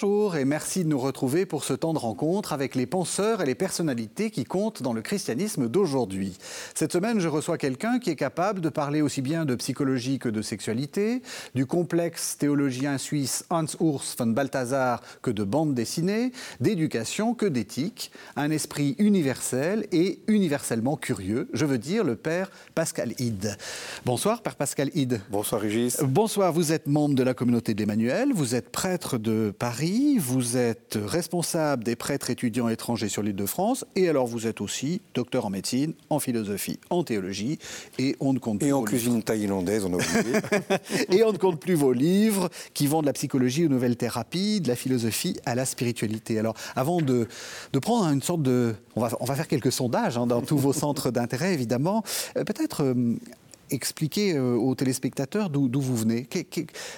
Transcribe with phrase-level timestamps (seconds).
[0.00, 3.46] Bonjour et merci de nous retrouver pour ce temps de rencontre avec les penseurs et
[3.46, 6.38] les personnalités qui comptent dans le christianisme d'aujourd'hui.
[6.76, 10.28] Cette semaine, je reçois quelqu'un qui est capable de parler aussi bien de psychologie que
[10.28, 11.20] de sexualité,
[11.56, 16.30] du complexe théologien suisse Hans Urs von Balthasar que de bande dessinée,
[16.60, 23.14] d'éducation que d'éthique, un esprit universel et universellement curieux, je veux dire le père Pascal
[23.18, 23.56] Ide.
[24.04, 25.22] Bonsoir, père Pascal Ide.
[25.28, 26.00] Bonsoir, Régis.
[26.04, 29.87] Bonsoir, vous êtes membre de la communauté d'Emmanuel, vous êtes prêtre de Paris
[30.18, 34.60] vous êtes responsable des prêtres étudiants étrangers sur l'île de France, et alors vous êtes
[34.60, 37.58] aussi docteur en médecine, en philosophie, en théologie,
[37.98, 38.72] et on ne compte et plus.
[38.72, 40.38] en cuisine thaïlandaise, on a oublié.
[41.18, 44.60] et on ne compte plus vos livres qui vont de la psychologie aux nouvelles thérapies,
[44.60, 46.38] de la philosophie à la spiritualité.
[46.38, 47.28] Alors, avant de,
[47.72, 48.74] de prendre une sorte de.
[48.96, 52.02] On va, on va faire quelques sondages hein, dans tous vos centres d'intérêt, évidemment.
[52.36, 52.82] Euh, Peut-être.
[52.84, 53.16] euh,
[53.70, 56.28] expliquer euh, aux téléspectateurs d'où vous venez.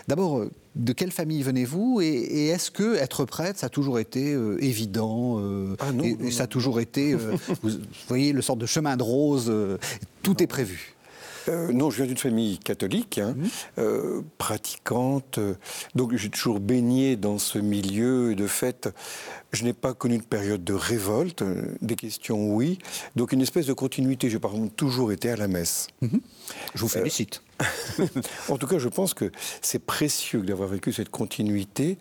[0.08, 3.98] D'abord, euh, de quelle famille venez-vous et, et est-ce que être prêtre, ça a toujours
[3.98, 7.70] été euh, évident euh, Ah non, et, non, et ça a toujours été, euh, vous,
[8.08, 9.52] voyez, le sorte de chemin de rose,
[10.22, 10.94] tout est prévu.
[11.48, 13.48] Euh, non, je viens d'une famille catholique, hein, Mhm.
[13.78, 15.38] euh, pratiquante.
[15.38, 15.55] euh,
[15.94, 18.32] donc j'ai toujours baigné dans ce milieu.
[18.32, 18.88] Et de fait,
[19.52, 21.42] je n'ai pas connu de période de révolte.
[21.42, 22.78] euh, Des questions, oui.
[23.16, 24.28] Donc une espèce de continuité.
[24.30, 25.86] J'ai par exemple toujours été à la messe.
[26.02, 27.42] Je vous félicite.
[28.48, 29.30] en tout cas, je pense que
[29.62, 31.98] c'est précieux d'avoir vécu cette continuité.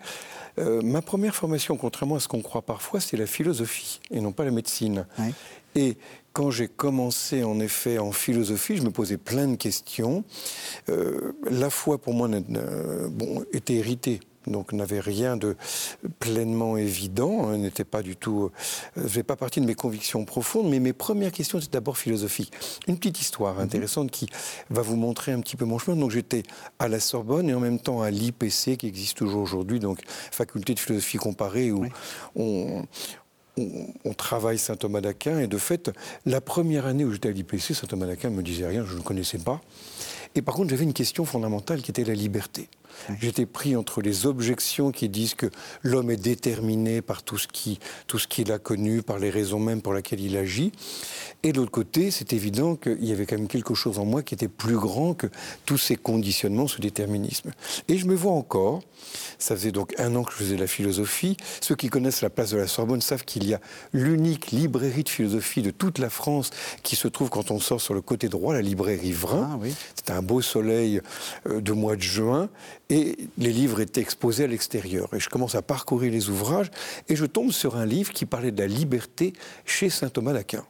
[0.57, 4.31] Euh, ma première formation, contrairement à ce qu'on croit parfois, c'est la philosophie et non
[4.31, 5.05] pas la médecine.
[5.17, 5.33] Ouais.
[5.79, 5.95] Et
[6.33, 10.25] quand j'ai commencé en effet en philosophie, je me posais plein de questions.
[10.89, 14.19] Euh, la foi pour moi bon, était héritée.
[14.47, 15.55] Donc n'avait rien de
[16.19, 18.49] pleinement évident, hein, n'était pas du tout,
[18.97, 22.53] euh, faisait pas partie de mes convictions profondes, mais mes premières questions étaient d'abord philosophiques.
[22.87, 24.27] Une petite histoire intéressante qui
[24.69, 25.97] va vous montrer un petit peu mon chemin.
[25.97, 26.43] Donc j'étais
[26.79, 30.73] à la Sorbonne et en même temps à l'IPC qui existe toujours aujourd'hui, donc faculté
[30.73, 31.89] de philosophie comparée où Oui.
[32.35, 32.85] on,
[34.05, 35.91] on, travaille saint Thomas d'Aquin et de fait,
[36.25, 38.95] la première année où j'étais à l'IPC, saint Thomas d'Aquin ne me disait rien, je
[38.95, 39.61] ne connaissais pas.
[40.35, 42.69] Et par contre, j'avais une question fondamentale qui était la liberté.
[43.19, 45.47] J'étais pris entre les objections qui disent que
[45.83, 49.59] l'homme est déterminé par tout ce qui- tout ce qu'il a connu, par les raisons
[49.59, 50.71] même pour lesquelles il agit.
[51.43, 54.23] Et de l'autre côté, c'est évident qu'il y avait quand même quelque chose en moi
[54.23, 55.27] qui était plus grand que
[55.65, 57.51] tous ces conditionnements, ce déterminisme.
[57.87, 58.81] Et je me vois encore,
[59.37, 61.37] ça faisait donc un an que je faisais de la philosophie.
[61.61, 63.61] Ceux qui connaissent la place de la Sorbonne savent qu'il y a
[63.93, 66.49] l'unique librairie de philosophie de toute la France
[66.83, 69.49] qui se trouve quand on sort sur le côté droit, la librairie Vrin.
[69.53, 69.73] Ah oui.
[69.95, 71.01] C'était un beau soleil
[71.47, 72.49] euh, de mois de juin
[72.89, 75.13] et les livres étaient exposés à l'extérieur.
[75.13, 76.71] Et je commence à parcourir les ouvrages
[77.07, 79.33] et je tombe sur un livre qui parlait de la liberté
[79.65, 80.65] chez saint Thomas d'Aquin.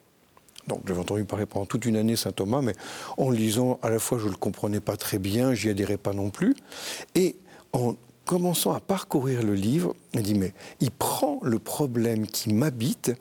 [0.68, 2.74] Donc j'avais entendu parler pendant toute une année saint Thomas, mais
[3.18, 5.97] en le lisant, à la fois je ne le comprenais pas très bien, j'y adhérais
[5.97, 6.56] pas non plus.
[7.16, 7.35] Et
[7.74, 13.12] en commençant à parcourir le livre, il dit mais il prend le problème qui m'habite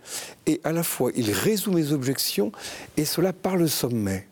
[0.45, 2.53] et à la fois il résout mes objections
[2.99, 4.27] et cela par le sommet.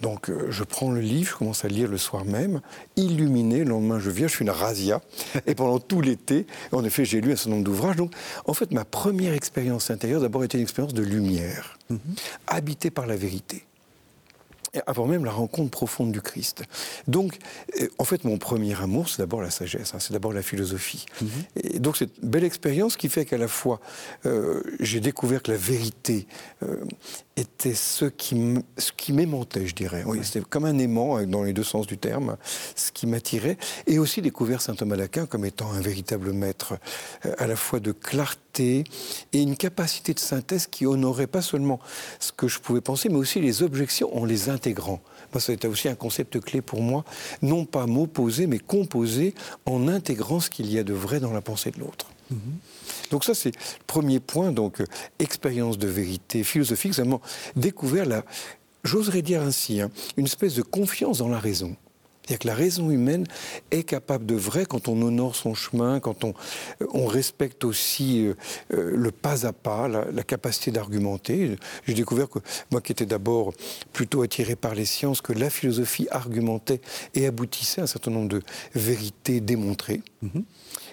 [0.00, 2.60] Donc euh, je prends le livre, je commence à le lire le soir même,
[2.96, 5.00] illuminé, le lendemain je viens, je fais une razzia,
[5.46, 8.12] et pendant tout l'été, en effet j'ai lu un certain nombre d'ouvrages, donc
[8.46, 11.78] en fait ma première expérience intérieure d'abord était une expérience de lumière,
[12.46, 13.64] habitée par la vérité.
[14.86, 16.62] Avant même la rencontre profonde du Christ.
[17.08, 17.38] Donc,
[17.80, 21.06] euh, en fait, mon premier amour, c'est d'abord la sagesse, hein, c'est d'abord la philosophie.
[21.56, 23.80] Et donc, cette belle expérience qui fait qu'à la fois,
[24.26, 26.26] euh, j'ai découvert que la vérité
[26.62, 26.76] euh,
[27.36, 28.36] était ce qui
[28.78, 30.02] ce qui m'aimantait, je dirais.
[30.06, 32.36] Oui, C'était comme un aimant, dans les deux sens du terme,
[32.76, 33.56] ce qui m'attirait.
[33.86, 36.74] Et aussi découvert saint Thomas d'Aquin comme étant un véritable maître,
[37.24, 38.84] euh, à la fois de clarté
[39.32, 41.80] et une capacité de synthèse qui honorait pas seulement
[42.18, 45.00] ce que je pouvais penser, mais aussi les objections en les intégrant.
[45.32, 47.04] Moi, ça a été aussi un concept clé pour moi,
[47.40, 49.34] non pas m'opposer, mais composer
[49.64, 52.10] en intégrant ce qu'il y a de vrai dans la pensée de l'autre.
[53.10, 54.84] Donc ça, c'est le premier point, donc euh,
[55.18, 57.20] expérience de vérité philosophique, vraiment
[57.56, 58.24] découvert la,
[58.84, 61.74] j'oserais dire ainsi, hein, une espèce de confiance dans la raison.
[62.30, 63.26] C'est-à-dire que la raison humaine
[63.72, 66.32] est capable de vrai quand on honore son chemin, quand on,
[66.94, 68.34] on respecte aussi euh,
[68.72, 71.56] euh, le pas à pas, la, la capacité d'argumenter.
[71.88, 72.38] J'ai découvert que
[72.70, 73.52] moi qui étais d'abord
[73.92, 76.80] plutôt attiré par les sciences, que la philosophie argumentait
[77.14, 78.42] et aboutissait à un certain nombre de
[78.76, 80.00] vérités démontrées.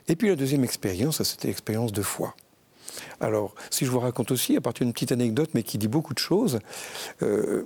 [0.07, 2.35] Et puis la deuxième expérience, c'était l'expérience de foi.
[3.19, 6.15] Alors, si je vous raconte aussi, à partir d'une petite anecdote, mais qui dit beaucoup
[6.15, 6.57] de choses,
[7.21, 7.63] euh,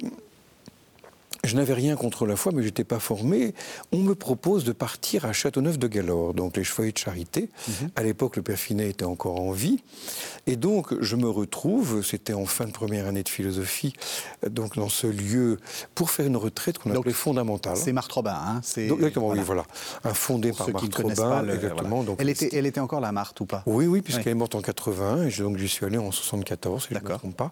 [1.44, 3.54] je n'avais rien contre la foi, mais je n'étais pas formé.
[3.92, 7.50] On me propose de partir à Châteauneuf de Galore, donc les Chevaliers de Charité.
[7.68, 7.92] Mhm.
[7.96, 9.80] À l'époque, le père Finet était encore en vie.
[10.48, 13.94] Et donc, je me retrouve, c'était en fin de première année de philosophie,
[14.48, 15.60] donc dans ce lieu,
[15.96, 17.78] pour faire une retraite qu'on appelait fondamentale.
[17.78, 19.64] C'est Marthe Robin, hein Exactement, oui, voilà.
[20.04, 21.50] Un fondé par Marthe Robin.
[21.50, 22.04] exactement.
[22.04, 23.64] Donc, elle, était, elle était encore là, Marthe, ou pas?
[23.66, 26.90] Oui, oui, puisqu'elle est morte en 80, et donc j'y suis allé en 74, si
[26.92, 27.52] je ne me trompe pas.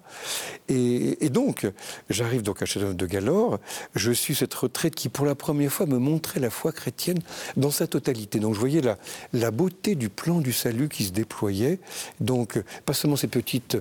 [0.68, 1.68] Et, donc,
[2.09, 3.59] j'arrive donc à Châteauneuf de Galore,
[3.96, 7.20] je suis cette retraite qui, pour la première fois, me montrait la foi chrétienne
[7.58, 8.40] dans sa totalité.
[8.40, 8.98] Donc, je voyais la,
[9.34, 11.80] la beauté du plan du salut qui se déployait.
[12.20, 13.76] Donc, pas seulement ces petites,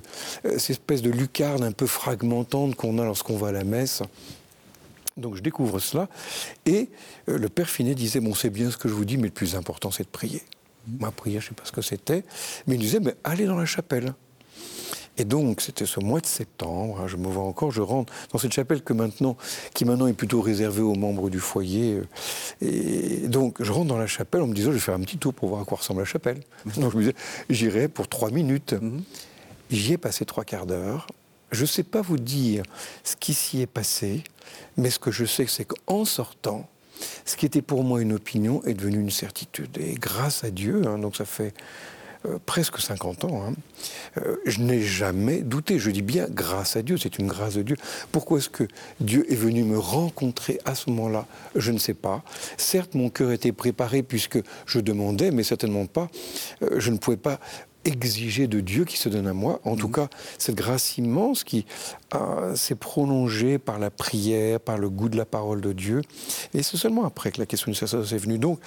[0.45, 4.03] euh, ces espèces de lucarnes un peu fragmentantes qu'on a lorsqu'on va à la messe.
[5.19, 6.09] Donc je découvre cela.
[6.65, 6.89] Et
[7.29, 9.33] euh, le père Finet disait, bon c'est bien ce que je vous dis, mais le
[9.33, 10.43] plus important c'est de prier.
[11.01, 12.25] Ma prière, je ne sais pas ce que c'était,
[12.67, 14.15] mais il disait, mais allez dans la chapelle.
[15.19, 18.39] Et donc, c'était ce mois de septembre, hein, je me vois encore, je rentre dans
[18.39, 19.37] cette chapelle que maintenant,
[19.75, 22.01] qui maintenant est plutôt réservée aux membres du foyer.
[22.63, 25.01] Euh, et donc, je rentre dans la chapelle en me disant, je vais faire un
[25.01, 26.41] petit tour pour voir à quoi ressemble la chapelle.
[26.77, 27.15] Donc, je me disais,
[27.51, 28.75] j'irai pour trois minutes.
[28.75, 29.03] Mhm.
[29.71, 31.09] J'y ai passé trois quarts d'heure.
[31.51, 32.63] Je ne sais pas vous dire
[33.03, 34.23] ce qui s'y est passé,
[34.77, 36.69] mais ce que je sais, c'est qu'en sortant,
[37.25, 39.77] ce qui était pour moi une opinion est devenu une certitude.
[39.79, 41.55] Et grâce à Dieu, hein, donc ça fait
[42.29, 43.55] euh, presque 50 ans, hein,
[44.19, 45.79] euh, je n'ai jamais douté.
[45.79, 47.77] Je dis bien grâce à Dieu, c'est une grâce de Dieu.
[48.13, 48.65] Pourquoi est-ce que
[49.01, 51.27] Dieu est venu me rencontrer à ce moment-là?
[51.55, 52.23] Je ne sais pas.
[52.57, 56.09] Certes, mon cœur était préparé puisque je demandais, mais certainement pas.
[56.63, 57.41] Euh, je ne pouvais pas
[57.85, 59.61] exiger de Dieu qui se donne à moi.
[59.65, 59.95] En tout mhm.
[59.95, 60.09] cas,
[60.39, 61.67] cette grâce immense qui
[62.55, 66.03] s'est prolongée par la prière, par le goût de la parole de Dieu.
[66.55, 68.61] Et c'est seulement après que la question du sacerdoce est venue, donc,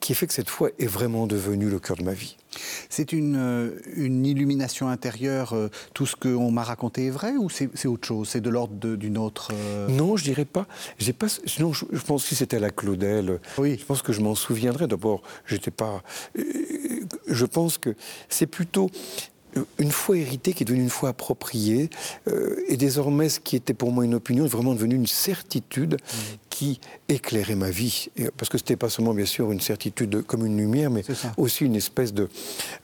[0.00, 2.36] qui fait que cette foi est vraiment devenue le cœur de ma vie.
[2.88, 7.48] C'est une, euh, une, illumination intérieure, euh, tout ce qu'on m'a raconté est vrai, ou
[7.48, 8.28] c'est autre chose?
[8.28, 9.52] C'est de l'ordre d'une autre...
[9.54, 10.66] Euh non, je dirais pas.
[10.98, 13.76] J'ai pas sinon, je, pense que c'était la Claudel, oui.
[13.78, 14.86] je pense que je m'en souviendrai.
[14.86, 16.02] D'abord, j'étais pas
[17.26, 17.94] je pense que
[18.28, 18.90] c'est plutôt
[19.78, 21.90] une foi héritée qui est devenue une foi appropriée,
[22.28, 25.94] euh, et désormais ce qui était pour moi une opinion est vraiment devenu une certitude
[25.94, 26.16] mmh.
[26.50, 28.08] qui éclairait ma vie.
[28.36, 31.02] parce que ce n'était pas seulement bien sûr une certitude comme une lumière, mais
[31.36, 32.28] aussi une espèce de,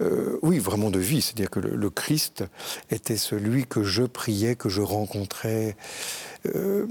[0.00, 1.22] euh, oui, vraiment de vie.
[1.22, 2.44] C'est-à-dire que le, Christ
[2.90, 5.76] était celui que je priais, que je rencontrais.
[6.54, 6.86] Euh,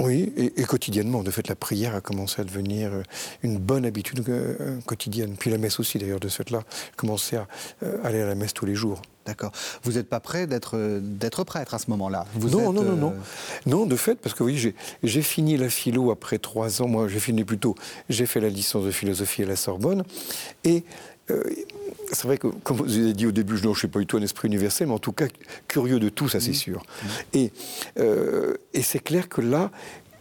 [0.00, 1.24] oui, et, quotidiennement.
[1.24, 3.02] De fait, la prière a commencé à devenir euh,
[3.42, 5.34] une bonne habitude euh, quotidienne.
[5.36, 6.62] Puis la messe aussi, d'ailleurs, de ce fait-là,
[6.96, 7.48] commencé à
[7.82, 9.02] euh, aller à la messe tous les jours.
[9.26, 9.50] D'accord.
[9.82, 12.26] Vous n'êtes pas prêt d'être, d'être prêtre à ce moment-là?
[12.40, 13.14] Non, non, non, non.
[13.66, 16.86] Non, de fait, parce que oui, j'ai, j'ai fini la philo après trois ans.
[16.86, 17.74] Moi, j'ai fini plutôt,
[18.08, 20.04] j'ai fait la licence de philosophie à la Sorbonne.
[20.64, 20.84] Et
[22.12, 24.16] c'est vrai que, comme vous avez dit au début, je ne suis pas du tout
[24.16, 25.26] un esprit universel, mais en tout cas
[25.66, 26.54] curieux de tout, ça c'est mmh.
[26.54, 26.82] sûr.
[26.82, 27.06] Mmh.
[27.34, 27.52] Et,
[27.98, 29.70] euh, et c'est clair que là,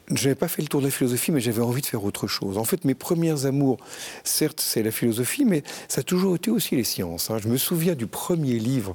[0.10, 2.28] je n'avais pas fait le tour de la philosophie, mais j'avais envie de faire autre
[2.28, 2.57] chose.
[2.57, 3.78] En fait, mes premiers amours,
[4.24, 7.30] certes, c'est la philosophie, mais ça a toujours été aussi les sciences.
[7.30, 7.39] Hein.
[7.42, 8.94] Je me souviens du premier livre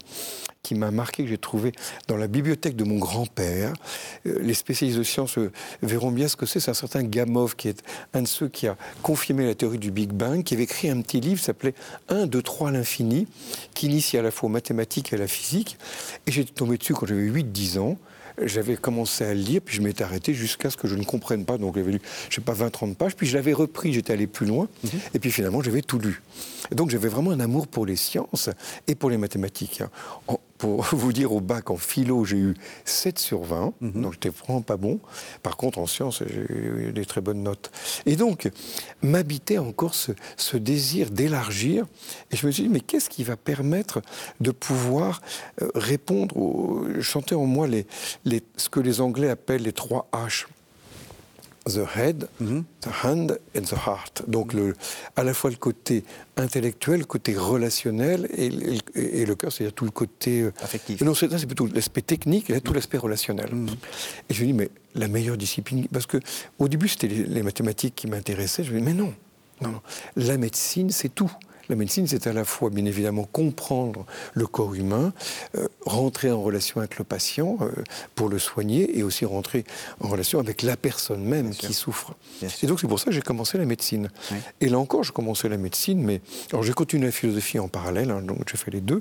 [0.63, 1.73] qui m'a marqué, que j'ai trouvé
[2.09, 3.73] dans la bibliothèque de mon grand-père.
[4.27, 5.51] Euh, les spécialistes de sciences euh,
[5.83, 6.61] verront bien ce que c'est.
[6.61, 7.83] C'est un certain Gamow, qui est
[8.15, 11.01] un de ceux qui a confirmé la théorie du Big Bang, qui avait écrit un
[11.01, 11.75] petit livre qui s'appelait
[12.09, 13.27] 1, 2, 3 à l'infini,
[13.75, 15.79] qui initie à la fois aux mathématiques et à la physique.
[16.27, 17.99] Et j'étais tombé dessus quand j'avais 8-10 ans
[18.41, 21.45] j'avais commencé à le lire, puis je m'étais arrêté jusqu'à ce que je ne comprenne
[21.45, 21.59] pas.
[21.59, 24.47] Donc j'avais lu, je sais pas, 20-30 pages, puis je l'avais repris, j'étais allé plus
[24.47, 25.01] loin, mhm.
[25.15, 26.23] et puis finalement j'avais tout lu.
[26.71, 28.51] Et donc j'avais vraiment un amour pour les sciences
[28.87, 29.83] et pour les mathématiques.
[30.29, 32.55] Hein pour vous dire, au bac en philo, j'ai eu
[32.85, 34.03] 7 sur 20, mhm.
[34.03, 35.01] donc j'étais vraiment pas bon.
[35.43, 37.73] Par contre, en sciences, j'ai eu des très bonnes notes.
[38.07, 38.49] Et donc,
[39.03, 40.13] m'habitait encore ce,
[40.57, 41.85] désir d'élargir.
[42.31, 44.03] Et je me suis dit, mais qu'est-ce qui va permettre
[44.41, 45.21] de pouvoir
[45.61, 46.87] euh, répondre aux...
[47.01, 47.85] chanter en moi les,
[48.25, 50.47] les, ce que les Anglais appellent les trois H?
[51.65, 52.65] The head, mhm.
[52.81, 54.23] the hand and the heart.
[54.29, 54.75] Donc le,
[55.17, 56.05] à la fois le côté
[56.37, 58.51] intellectuel, le côté relationnel et,
[58.95, 61.01] et, le cœur, c'est-à-dire tout le côté euh, affectif.
[61.03, 63.55] Non, c'est, plutôt l'aspect technique et tout l'aspect relationnel.
[63.55, 63.69] Mhm.
[64.29, 66.19] Et je me dis mais la meilleure discipline, parce que
[66.59, 68.65] au début c'était les, mathématiques qui m'intéressaient.
[68.65, 69.15] Je me dis mais non,
[69.61, 69.81] non, non.
[70.17, 71.33] la médecine c'est tout.
[71.69, 74.05] La médecine, c'est à la fois, bien évidemment, comprendre
[74.35, 75.13] le corps humain,
[75.57, 77.71] euh, rentrer en relation avec le patient euh,
[78.15, 79.65] pour le soigner et aussi rentrer
[80.01, 82.15] en relation avec la personne même qui souffre.
[82.63, 84.11] Et donc, c'est pour ça que j'ai commencé la médecine.
[84.61, 86.21] Et là encore, je commençais la médecine, mais.
[86.53, 89.01] Alors, j'ai continué la philosophie en parallèle, hein, donc j'ai fait les deux.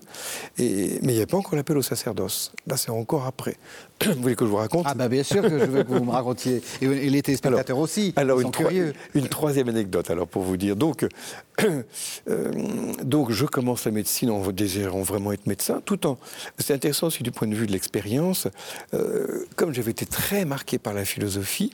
[0.58, 1.00] Et...
[1.01, 2.51] Mais il n'y a pas encore l'appel au sacerdoce.
[2.68, 3.58] Là, c'est encore après.
[4.06, 6.03] Vous voulez que je vous raconte Ah, bah bien sûr que je veux que vous
[6.03, 6.62] me racontiez.
[6.82, 8.13] Et, les téléspectateurs aussi.
[8.15, 8.51] Alors, une,
[9.13, 10.75] une, troisième anecdote, alors, pour vous dire.
[10.75, 11.06] Donc,
[12.30, 12.51] euh,
[13.03, 16.18] donc je commence la médecine en désirant vraiment être médecin, tout en...
[16.60, 18.48] C'est intéressant aussi du point de vue de l'expérience.
[18.94, 21.72] Euh, comme j'avais été très marqué par la philosophie,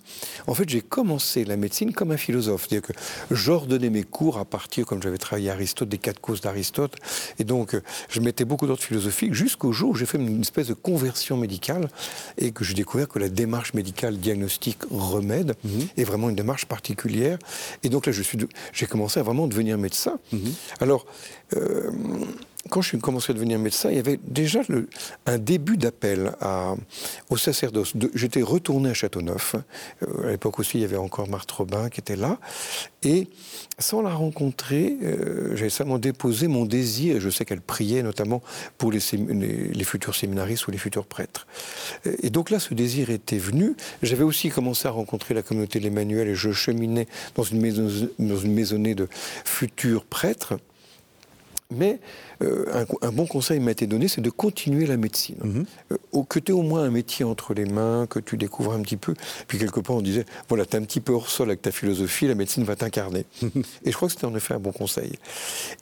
[0.48, 2.67] en fait j'ai commencé la médecine comme un philosophe.
[2.67, 2.94] C'est-à-dire que
[3.32, 6.96] j'ordonnais mes cours à partir, comme j'avais travaillé à Aristote, des quatre causes d'Aristote.
[7.39, 7.75] Et donc
[8.10, 11.89] je mettais beaucoup d'ordre philosophique jusqu'au jour où j'ai fait une espèce de conversion médicale
[12.38, 15.88] et que j'ai découvert que la démarche médicale diagnostique remède mhm.
[15.98, 17.38] est vraiment une démarche particulière.
[17.84, 18.12] Et donc là,
[18.74, 20.20] j'ai commencé à vraiment devenir médecin.
[20.32, 20.53] Mhm.
[20.79, 21.05] Alors,
[21.55, 21.91] euh,
[22.69, 24.62] quand je suis à devenir médecin, il y avait déjà
[25.25, 26.31] un début d'appel
[27.29, 27.93] au sacerdoce.
[28.13, 29.55] J'étais retourné à Châteauneuf.
[30.03, 32.39] Euh, à l'époque aussi, il y avait encore Marthe Robin qui était là.
[33.03, 33.27] Et
[33.79, 37.19] sans la rencontrer, euh, j'avais seulement déposé mon désir.
[37.19, 38.41] Je sais qu'elle priait notamment
[38.77, 41.47] pour les, futurs séminaristes ou les futurs prêtres.
[42.21, 43.75] Et donc là, ce désir était venu.
[44.01, 47.88] J'avais aussi commencé à rencontrer la communauté de l'Emmanuel et je cheminais dans une, maison,
[48.19, 49.07] dans une maisonnée de
[49.45, 50.55] futurs prêtres.
[51.69, 52.00] Mais
[52.41, 55.38] euh, un, bon conseil m'a été donné, c'est de continuer la médecine.
[55.43, 55.65] Mhm.
[55.91, 58.81] Euh, que tu aies au moins un métier entre les mains, que tu découvres un
[58.81, 59.13] petit peu.
[59.47, 61.71] Puis quelque part, on disait, voilà, tu es un petit peu hors sol avec ta
[61.71, 63.25] philosophie, la médecine va t'incarner.
[63.83, 65.13] Et je crois que c'était en effet un bon conseil.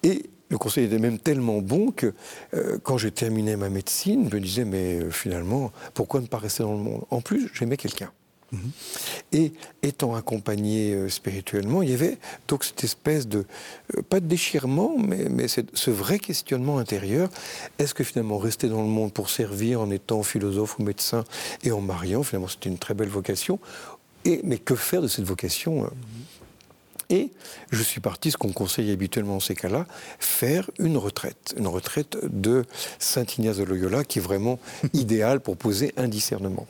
[0.04, 2.14] Et le conseil était même tellement bon que
[2.54, 6.64] euh, quand j'ai terminé ma médecine, je me disais, mais finalement, pourquoi ne pas rester
[6.64, 7.04] dans le monde?
[7.12, 8.12] En plus, j'aimais quelqu'un.
[9.32, 13.46] Et étant accompagné euh, spirituellement, il y avait donc cette espèce de,
[13.96, 17.30] euh, pas de déchirement, mais, mais ce vrai questionnement intérieur.
[17.80, 21.24] Est-ce que finalement rester dans le monde pour servir en étant philosophe ou médecin
[21.64, 23.60] et en mariant, finalement c'était une très belle vocation.
[24.24, 25.88] Et, mais que faire de cette vocation euh?
[27.10, 27.32] Et
[27.72, 29.86] je suis parti, ce qu'on conseille habituellement en ces cas-là,
[30.20, 31.54] faire une retraite.
[31.58, 32.66] Une retraite de
[33.00, 34.60] Saint Ignace de Loyola qui est vraiment
[34.94, 36.68] idéale pour poser un discernement.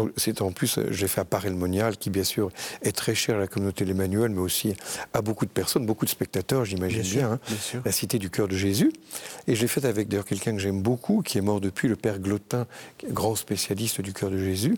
[0.00, 2.50] Donc c'est en plus, j'ai fait à Paris Monial, qui bien sûr
[2.82, 4.74] est très cher à la communauté de l'Emmanuel, mais aussi
[5.12, 7.82] à beaucoup de personnes, beaucoup de spectateurs, j'imagine bien, hein.
[7.84, 8.92] la Cité du Cœur de Jésus.
[9.46, 11.96] Et je l'ai fait avec d'ailleurs quelqu'un que j'aime beaucoup, qui est mort depuis, le
[11.96, 12.66] Père Glotin,
[13.10, 14.76] grand spécialiste du Cœur de Jésus.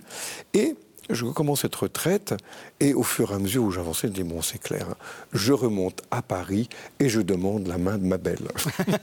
[0.55, 0.75] Et
[1.15, 2.35] je commence cette retraite
[2.81, 4.97] et au fur et à mesure où j'avançais, je dis bon c'est clair, hein.
[5.33, 6.69] je remonte à Paris
[7.01, 8.49] et je demande la main de ma belle.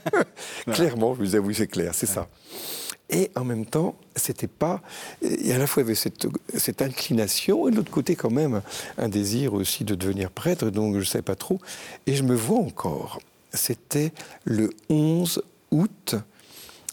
[0.72, 2.28] Clairement, je lui disais oui c'est clair, c'est ça.
[3.12, 4.80] Et en même temps, c'était pas.
[5.20, 8.30] Et à la fois, il y avait cette, cette inclination, et de l'autre côté, quand
[8.30, 8.62] même,
[8.98, 11.58] un désir aussi de devenir prêtre, donc je ne sais pas trop.
[12.06, 13.18] Et je me vois encore.
[13.52, 14.12] C'était
[14.44, 16.14] le 11 août,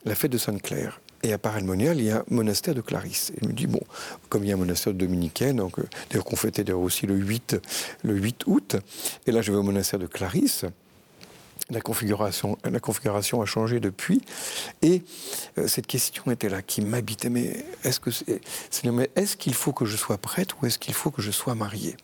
[0.05, 0.99] la fête de Sainte-Claire.
[1.23, 3.31] Et à Paray-le-Monial, il y a un monastère de Clarisse.
[3.41, 3.81] Je me dis, bon,
[4.29, 7.07] comme il y a un monastère de dominicaine, donc, euh, d'ailleurs qu'on fêtait d'ailleurs aussi
[7.07, 7.57] le 8,
[8.03, 8.75] le 8 août,
[9.25, 10.65] et là je vais au monastère de Clarisse,
[11.69, 14.21] la configuration, la configuration a changé depuis.
[14.81, 15.03] Et
[15.57, 17.29] euh, cette question était là, qui m'habitait.
[17.29, 18.41] Mais est-ce que c'est,
[19.15, 21.97] est-ce qu'il faut que je sois prêtre ou est-ce qu'il faut que je sois marié?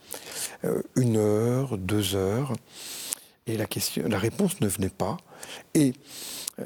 [0.65, 2.53] Euh, Une heure, deux heures.
[3.45, 5.17] Et la, question, la réponse ne venait pas.
[5.73, 5.93] Et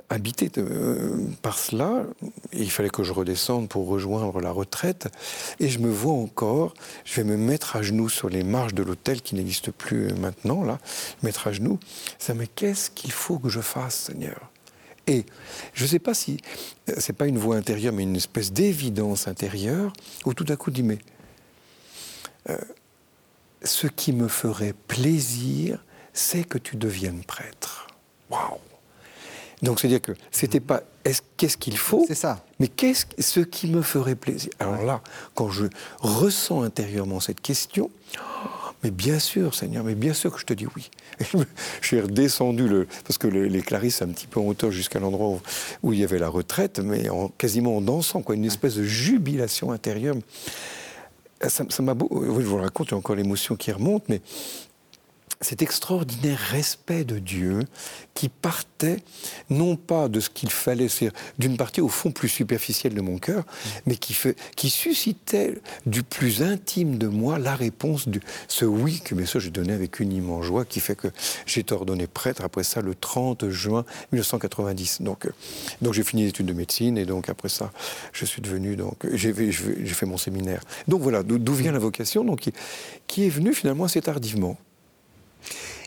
[0.10, 2.04] habité euh, par cela,
[2.52, 5.08] il fallait que je redescende pour rejoindre la retraite,
[5.60, 6.74] et je me vois encore,
[7.06, 10.64] je vais me mettre à genoux sur les marches de l'hôtel qui n'existe plus maintenant,
[10.64, 10.80] là,
[11.24, 11.80] mettre à genoux,
[12.20, 14.52] ça, mais qu'est-ce qu'il faut que je fasse, Seigneur?
[15.08, 15.26] Et
[15.74, 16.38] je ne sais pas si
[16.90, 19.94] euh, c'est pas une voix intérieure, mais une espèce d'évidence intérieure,
[20.26, 21.00] où tout à coup dit mais
[22.50, 22.58] euh,
[23.64, 27.88] ce qui me ferait plaisir, c'est que tu deviennes prêtre.
[28.30, 28.60] Waouh
[29.62, 30.84] donc, c'est-à-dire que c'était pas
[31.38, 32.44] qu'est-ce qu'il faut, ça.
[32.60, 34.52] mais qu'est-ce ce qui me ferait plaisir?
[34.60, 35.02] Alors là,
[35.34, 35.66] quand je
[36.00, 37.90] ressens intérieurement cette question,
[38.84, 40.92] mais bien sûr, Seigneur, mais bien sûr que je te dis oui.
[41.82, 45.40] je suis redescendu le, parce que les Clarisses un petit peu en hauteur jusqu'à l'endroit
[45.82, 48.84] où, il y avait la retraite, mais en, quasiment en dansant, quoi, une espèce de
[48.84, 50.16] jubilation intérieure.
[51.48, 54.22] Ça m'a beau, je vous raconte, il y a encore l'émotion qui remonte, mais
[55.42, 57.60] cet extraordinaire respect de Dieu
[58.14, 58.98] qui partait
[59.50, 63.20] non pas de ce qu'il fallait, c'est d'une partie au fond plus superficielle de mon
[63.20, 63.44] cœur,
[63.86, 69.02] mais qui, fait, qui suscitait du plus intime de moi la réponse de ce oui
[69.04, 71.10] que bien sûr j'ai donné avec une immense joie qui fait que
[71.46, 75.02] j'ai été ordonné prêtre après ça le 30 juin 1990.
[75.02, 75.32] Donc, euh,
[75.82, 77.72] donc j'ai fini les études de médecine et donc après ça
[78.12, 80.62] je suis devenu donc j'ai fait mon séminaire.
[80.88, 82.54] Donc voilà d'où vient la vocation donc qui,
[83.06, 84.58] qui est venue finalement assez tardivement.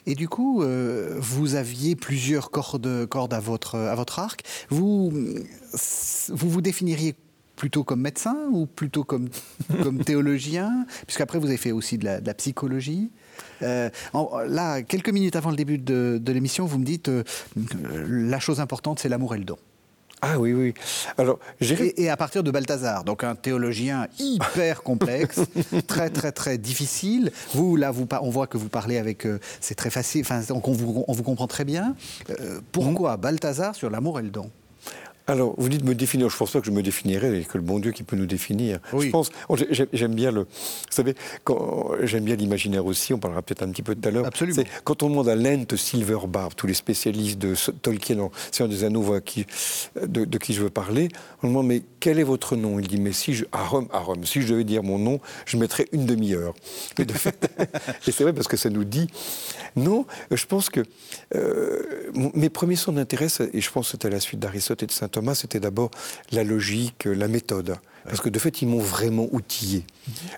[0.06, 4.42] Et du coup, euh, vous aviez plusieurs cordes, cordes à, votre, à votre arc.
[4.68, 7.14] Vous, vous vous définiriez
[7.56, 9.28] plutôt comme médecin ou plutôt comme,
[9.82, 10.86] comme théologien?
[11.06, 13.10] Puisqu'après, vous avez fait aussi de la, psychologie.
[13.62, 13.90] Euh,
[14.46, 17.22] là, quelques minutes avant le début de, l'émission, vous me dites euh,
[18.08, 19.58] la chose importante, c'est l'amour et le don.
[20.22, 20.74] Ah oui, oui.
[21.16, 25.40] Alors, et, et, à partir de Balthazar, donc un théologien hyper complexe,
[25.86, 27.32] très très très difficile.
[27.54, 30.22] Vous là, vous, on voit que vous parlez avec, euh, c'est très facile.
[30.22, 31.94] Enfin, on vous, on vous comprend très bien.
[32.28, 34.50] Euh, pourquoi Balthazar sur l'amour et le don?
[35.26, 36.28] Alors, vous dites me définir.
[36.28, 38.26] Je pense pas que je me définirais, et que le bon Dieu qui peut nous
[38.26, 38.80] définir.
[38.96, 39.30] Je pense.
[39.48, 39.56] Oh,
[39.92, 40.40] j'aime bien le.
[40.40, 40.46] Vous
[40.90, 41.14] savez,
[42.02, 43.14] j'aime bien l'imaginaire aussi.
[43.14, 44.26] On parlera peut-être un petit peu tout à l'heure.
[44.26, 44.62] Absolument.
[44.84, 49.20] Quand on demande à Lent Silverbarb, tous les spécialistes de Tolkien, c'est un des anneaux
[49.20, 49.46] qui,
[50.04, 51.08] de, qui je veux parler,
[51.42, 52.78] on demande mais quel est votre nom?
[52.78, 55.20] Il dit mais si je à Rome, à Rome, si je devais dire mon nom,
[55.46, 56.54] je mettrais une demi-heure.
[56.98, 59.08] Et, et c'est vrai parce que ça nous dit.
[59.76, 60.80] Non, je pense que
[61.34, 64.86] euh, mes premiers sons d'intérêt, et je pense que c'était à la suite d'Aristote et
[64.86, 65.90] de saint Thomas, c'était d'abord
[66.32, 67.76] la logique, la méthode.
[68.04, 69.84] Parce que de fait, ils m'ont vraiment outillé.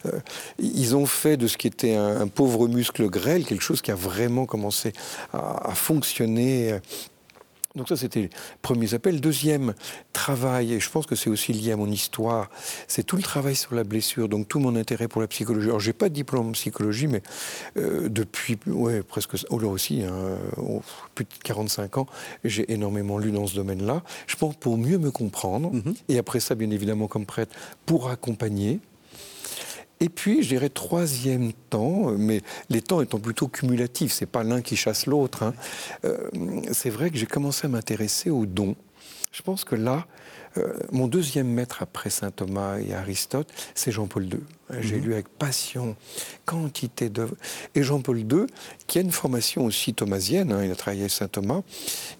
[0.06, 0.18] Euh,
[0.58, 3.94] ils ont fait de ce qui était un, pauvre muscle grêle quelque chose qui a
[3.94, 4.92] vraiment commencé
[5.32, 6.80] à fonctionner
[7.74, 8.28] donc ça, c'était le
[8.60, 9.20] premier appel.
[9.20, 9.74] Deuxième
[10.12, 12.50] travail, et je pense que c'est aussi lié à mon histoire,
[12.86, 15.68] c'est tout le travail sur la blessure, donc tout mon intérêt pour la psychologie.
[15.68, 17.22] Alors, j'ai pas de diplôme en psychologie, mais
[17.78, 20.82] euh, depuis, ouais, presque, oh là aussi, hein, oh,
[21.14, 22.06] plus de 45 ans,
[22.44, 24.02] j'ai énormément lu dans ce domaine-là.
[24.26, 25.94] Je pense pour mieux me comprendre, mm-hmm.
[26.08, 27.54] et après ça, bien évidemment, comme prêtre,
[27.86, 28.80] pour accompagner.
[30.02, 32.40] Et puis, je dirais troisième temps, mais
[32.70, 35.44] les temps étant plutôt cumulatifs, c'est pas l'un qui chasse l'autre.
[35.44, 35.54] Hein.
[36.04, 36.28] Euh,
[36.72, 38.74] c'est vrai que j'ai commencé à m'intéresser aux dons.
[39.32, 40.06] Je pense que là,
[40.58, 44.40] euh, mon deuxième maître après saint Thomas et Aristote, c'est Jean-Paul II.
[44.80, 45.04] J'ai mhm.
[45.04, 45.96] lu avec passion
[46.44, 47.36] quantité d'œuvres.
[47.74, 48.46] Et Jean-Paul II,
[48.86, 51.62] qui a une formation aussi thomasienne, hein, il a travaillé avec saint Thomas,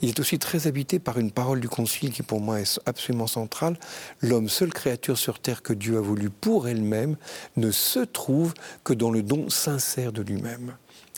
[0.01, 3.27] il est aussi très habité par une parole du Concile qui pour moi est absolument
[3.27, 3.79] centrale.
[4.23, 7.17] L'homme, seule créature sur terre que Dieu a voulu pour elle-même,
[7.57, 10.75] ne se trouve que dans le don sincère de lui-même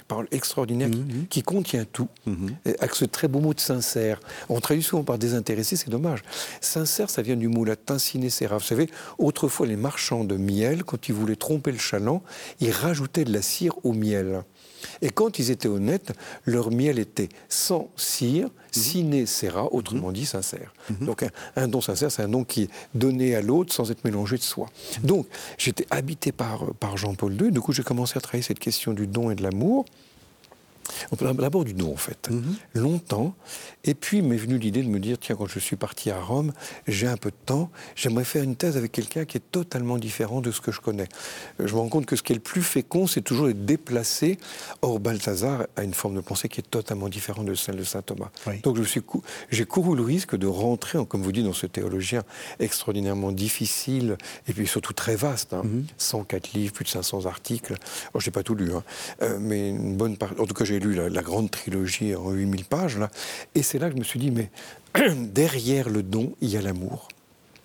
[0.07, 1.27] parole extraordinaire mhm.
[1.29, 2.57] qui, contient tout, mhm.
[2.79, 4.21] avec ce très beau mot de sincère.
[4.49, 6.23] On traduit souvent par désintéressé, c'est dommage.
[6.61, 8.59] Sincère, ça vient du mot latin sinecera.
[8.59, 12.23] Vous savez, autrefois, les marchands de miel, quand ils voulaient tromper le chaland,
[12.61, 14.43] ils rajoutaient de la cire au miel.
[15.03, 16.12] Et quand ils étaient honnêtes,
[16.45, 18.50] leur miel était sans cire, mhm.
[18.71, 20.73] sine sera, autrement dit sincère.
[21.00, 21.25] Donc
[21.57, 24.43] un, don sincère, c'est un don qui est donné à l'autre sans être mélangé de
[24.43, 24.69] soi.
[25.03, 25.26] Donc
[25.59, 29.07] j'étais habité par, par Jean-Paul II, du coup j'ai commencé à travailler cette question du
[29.07, 29.85] don et de l'amour.
[31.35, 32.31] D'abord du don, en fait.
[32.31, 32.57] Mhm.
[32.75, 33.35] Longtemps.
[33.85, 36.53] Et puis m'est venue l'idée de me dire tiens, quand je suis parti à Rome,
[36.87, 40.40] j'ai un peu de temps, j'aimerais faire une thèse avec quelqu'un qui est totalement différent
[40.40, 41.09] de ce que je connais.
[41.61, 43.53] Euh, je me rends compte que ce qui est le plus fécond, c'est toujours de
[43.53, 44.38] déplacer.
[44.83, 48.03] Or, Balthazar a une forme de pensée qui est totalement différente de celle de saint
[48.03, 48.31] Thomas.
[48.62, 48.79] Donc,
[49.51, 52.23] j'ai couru le risque de rentrer, comme vous dites, dans ce théologien
[52.61, 54.16] extraordinairement difficile
[54.49, 55.55] et puis surtout très vaste.
[55.55, 55.62] Hein.
[55.99, 56.61] 104 mhm.
[56.61, 57.75] livres, plus de 500 articles.
[58.16, 58.83] je n'ai pas tout lu, hein.
[59.23, 60.40] euh, mais une bonne partie.
[60.40, 63.11] En tout cas, j'ai lu la, grande trilogie en 8000 pages, là,
[63.55, 64.51] et c'est là que je me suis dit, mais
[65.17, 67.09] derrière le don, il y a l'amour.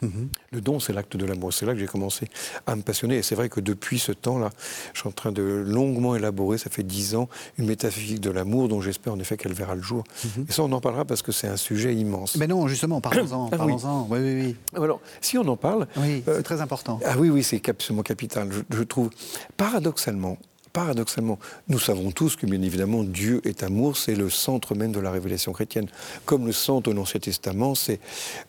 [0.02, 0.30] Mhm.
[0.52, 1.54] Le don, c'est l'acte de l'amour.
[1.54, 2.28] C'est là que j'ai commencé
[2.66, 3.18] à me passionner.
[3.18, 4.50] Et c'est vrai que depuis ce temps-là,
[4.94, 8.70] je suis en train de longuement élaborer, ça fait dix ans, une métaphysique de l'amour
[8.70, 10.04] dont j'espère en effet qu'elle verra le jour.
[10.24, 10.46] Mhm.
[10.50, 12.36] Et ça, on en parlera parce que c'est un sujet immense.
[12.38, 13.50] Mais non, justement, parlons-en.
[13.52, 13.74] Ah, Oui.
[14.10, 15.88] Oui, oui, Alors, si on en parle.
[15.98, 17.00] Oui, c'est euh, très important.
[17.06, 18.50] Ah oui, oui, c'est absolument capital.
[18.70, 19.10] je trouve,
[19.58, 20.38] paradoxalement,
[20.74, 25.00] paradoxalement, nous savons tous que bien évidemment Dieu est amour, c'est le centre même de
[25.00, 25.88] la révélation chrétienne.
[26.26, 28.00] Comme le centre de l'Ancien Testament, c'est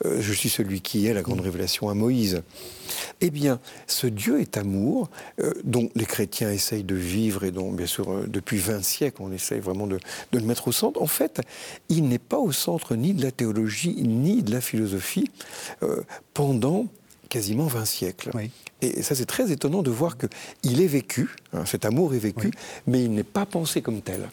[0.05, 2.43] euh, je suis celui qui est la grande révélation à Moïse.
[3.21, 7.71] Eh bien, ce Dieu est amour, euh, dont les chrétiens essayent de vivre et dont,
[7.71, 9.99] bien sûr, euh, depuis 20 siècles, on essaye vraiment de,
[10.33, 11.01] de, le mettre au centre.
[11.01, 11.41] En fait,
[11.89, 15.31] il n'est pas au centre ni de la théologie, ni de la philosophie
[16.35, 16.87] pendant
[17.31, 18.31] quasiment 20 siècles.
[18.83, 22.51] Et ça, c'est très étonnant de voir qu'il est vécu, hein, cet amour est vécu,
[22.87, 24.29] mais il n'est pas pensé comme tel.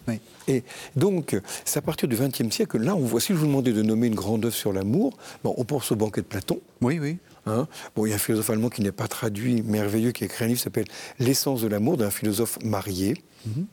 [0.47, 0.63] Et
[0.95, 3.81] donc, c'est à partir du XXe siècle là, on voit, si je vous demandais de
[3.81, 6.59] nommer une grande œuvre sur l'amour, bon, on pense au banquet de Platon.
[6.81, 7.17] Oui, oui.
[7.45, 7.65] Hein.
[7.95, 10.43] bon, il y a un philosophe allemand qui n'est pas traduit, merveilleux, qui a écrit
[10.43, 13.13] un livre qui s'appelle L'essence de l'amour d'un philosophe marié.
[13.45, 13.67] Mhm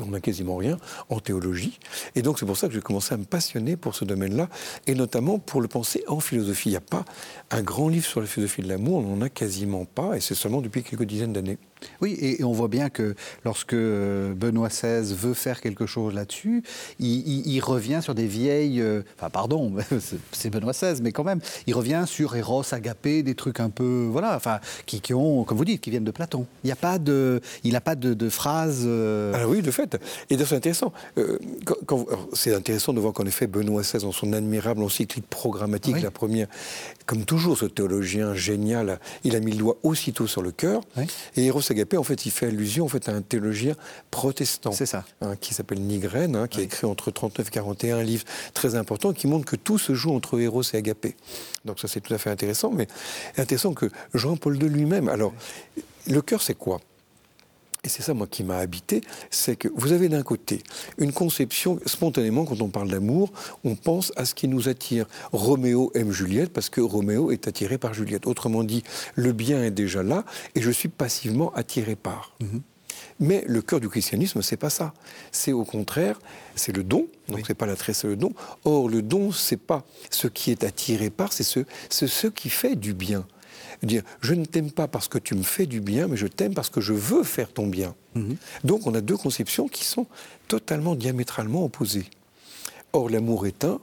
[0.00, 0.78] on n'a quasiment rien
[1.08, 1.78] en théologie.
[2.14, 4.48] Et donc c'est pour ça que j'ai commencé à me passionner pour ce domaine-là,
[4.86, 6.70] et notamment pour le penser en philosophie.
[6.70, 7.04] Il n'y a pas
[7.50, 10.34] un grand livre sur la philosophie de l'amour, on n'en a quasiment pas, et c'est
[10.34, 11.58] seulement depuis quelques dizaines d'années.
[12.00, 13.14] Oui, et, on voit bien que
[13.44, 16.62] lorsque euh, Benoît XVI veut faire quelque chose là-dessus,
[16.98, 18.80] il, revient sur des vieilles.
[18.80, 19.72] Euh, enfin, pardon,
[20.32, 24.08] c'est Benoît XVI, mais quand même, il revient sur Eros, Agapé, des trucs un peu.
[24.10, 26.46] Voilà, enfin, qui, ont, comme vous dites, qui viennent de Platon.
[26.64, 27.40] Il n'y a pas de.
[27.64, 28.82] Il n'a pas de, de phrase.
[28.84, 29.96] Euh, ah oui, de fait.
[30.30, 30.92] Et c'est intéressant.
[32.32, 36.48] c'est intéressant de voir qu'en effet, Benoît XVI, dans son admirable encyclique programmatique, la première,
[37.06, 40.82] comme toujours, ce théologien génial, il a mis le doigt aussitôt sur le cœur.
[41.36, 43.74] Et Eros agapé, en fait, il fait allusion en fait, à un théologien
[44.10, 44.72] protestant.
[44.72, 45.04] C'est ça.
[45.20, 48.74] Hein, qui s'appelle Nigren, hein, qui a écrit entre 39 et 41 un livre très
[48.74, 51.16] important qui montre que tout se joue entre Eros et agapé.
[51.64, 52.70] Donc ça, c'est tout à fait intéressant.
[52.70, 52.86] Mais
[53.36, 55.08] intéressant que Jean-Paul II lui-même.
[55.08, 55.32] Alors,
[56.06, 56.80] le cœur, c'est quoi?
[57.84, 60.62] Et c'est ça, moi, qui m'a habité, c'est que vous avez d'un côté
[60.98, 63.32] une conception, spontanément, quand on parle d'amour,
[63.64, 65.06] on pense à ce qui nous attire.
[65.32, 68.28] Roméo aime Juliette parce que Roméo est attiré par Juliette.
[68.28, 68.84] Autrement dit,
[69.16, 72.36] le bien est déjà là et je suis passivement attiré par.
[72.40, 72.62] Mhm.
[73.18, 74.94] Mais le cœur du christianisme, c'est pas ça.
[75.32, 76.20] C'est au contraire,
[76.54, 77.08] c'est le don.
[77.28, 78.32] Donc ce c'est pas l'attrait, c'est le don.
[78.64, 82.76] Or, le don, c'est pas ce qui est attiré par, c'est ce, ce qui fait
[82.76, 83.26] du bien
[83.86, 86.54] dire je ne t'aime pas parce que tu me fais du bien, mais je t'aime
[86.54, 87.94] parce que je veux faire ton bien.
[88.14, 88.36] Mhm.
[88.64, 90.06] Donc on a deux conceptions qui sont
[90.48, 92.06] totalement diamétralement opposées.
[92.92, 93.80] Or l'amour est un.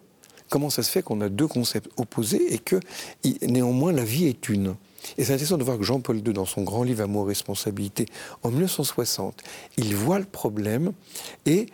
[0.50, 2.80] Comment ça se fait qu'on a deux concepts opposés et que
[3.44, 4.76] néanmoins la vie est une?
[5.18, 8.06] Et c'est intéressant de voir que Jean-Paul II, dans son grand livre Amour et responsabilité,
[8.44, 9.42] en 1960,
[9.78, 10.92] il voit le problème
[11.46, 11.68] et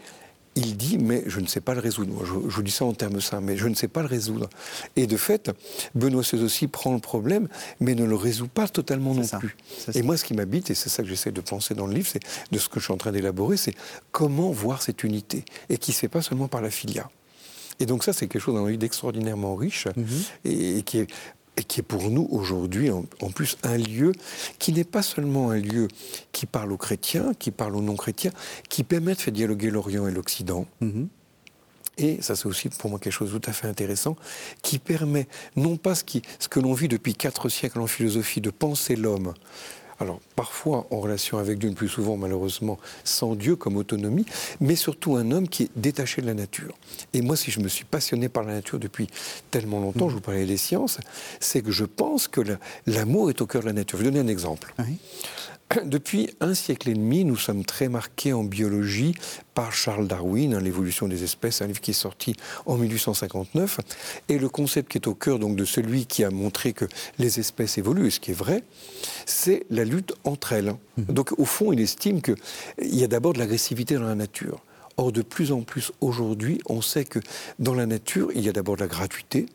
[0.55, 2.25] il dit, mais je ne sais pas le résoudre.
[2.25, 4.49] je, vous dis ça en termes simples, mais je ne sais pas le résoudre.
[4.95, 5.51] Et de fait,
[5.95, 7.47] Benoît XVI aussi prend le problème,
[7.79, 9.55] mais ne le résout pas totalement non plus.
[9.93, 12.07] Et moi, ce qui m'habite, et c'est ça que j'essaie de penser dans le livre,
[12.11, 13.75] c'est de ce que je suis en train d'élaborer, c'est
[14.11, 17.09] comment voir cette unité, et qui ne se fait pas seulement par la filia.
[17.79, 20.05] Et donc ça, c'est quelque chose, d'extraordinairement riche, mhm.
[20.45, 21.07] et, qui est
[21.57, 24.11] et qui est pour nous aujourd'hui en, plus un lieu
[24.59, 25.87] qui n'est pas seulement un lieu
[26.31, 28.31] qui parle aux chrétiens, qui parle aux non-chrétiens,
[28.69, 30.65] qui permet de faire dialoguer l'Orient et l'Occident.
[30.81, 31.07] Mhm.
[31.97, 34.17] Et ça, c'est aussi pour moi quelque chose de tout à fait intéressant,
[34.61, 38.41] qui permet non pas ce, qui, ce que l'on vit depuis quatre siècles en philosophie,
[38.41, 39.33] de penser l'homme
[39.99, 44.25] alors parfois en relation avec Dieu, plus souvent malheureusement sans Dieu comme autonomie,
[44.59, 46.77] mais surtout un homme qui est détaché de la nature.
[47.13, 49.07] Et moi, si je me suis passionné par la nature depuis
[49.51, 50.99] tellement longtemps, je vous parlais des sciences,
[51.39, 52.41] c'est que je pense que
[52.87, 53.97] l'amour est au cœur de la nature.
[53.99, 54.73] Je vais donner un exemple.
[55.85, 59.15] Depuis un siècle et demi, nous sommes très marqués en biologie
[59.53, 63.79] par Charles Darwin, hein, L'évolution des espèces, un livre qui est sorti en 1859.
[64.29, 66.85] Et le concept qui est au cœur donc, de celui qui a montré que
[67.17, 68.63] les espèces évoluent, et ce qui est vrai,
[69.25, 70.75] c'est la lutte entre elles.
[70.97, 71.05] Mhm.
[71.09, 72.35] Donc au fond, il estime qu'il
[72.81, 74.61] y a d'abord de l'agressivité dans la nature.
[74.97, 77.19] Or, de plus en plus aujourd'hui, on sait que
[77.59, 79.45] dans la nature, il y a d'abord de la gratuité.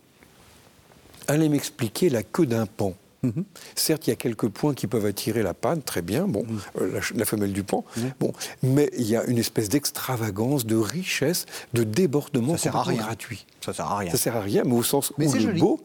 [1.29, 2.95] Allez m'expliquer la queue d'un pan.
[3.23, 3.45] Mhm.
[3.75, 6.61] Certes, il y a quelques points qui peuvent attirer la panne, très bien, bon, mhm.
[6.81, 7.85] euh, la, femelle du pan,
[8.19, 12.83] bon, mais il y a une espèce d'extravagance, de richesse, de débordement ça sert à
[12.83, 12.99] rien.
[12.99, 13.47] gratuit.
[13.61, 14.11] Ça sert à rien.
[14.11, 15.81] Ça sert à rien, mais au sens où le beau,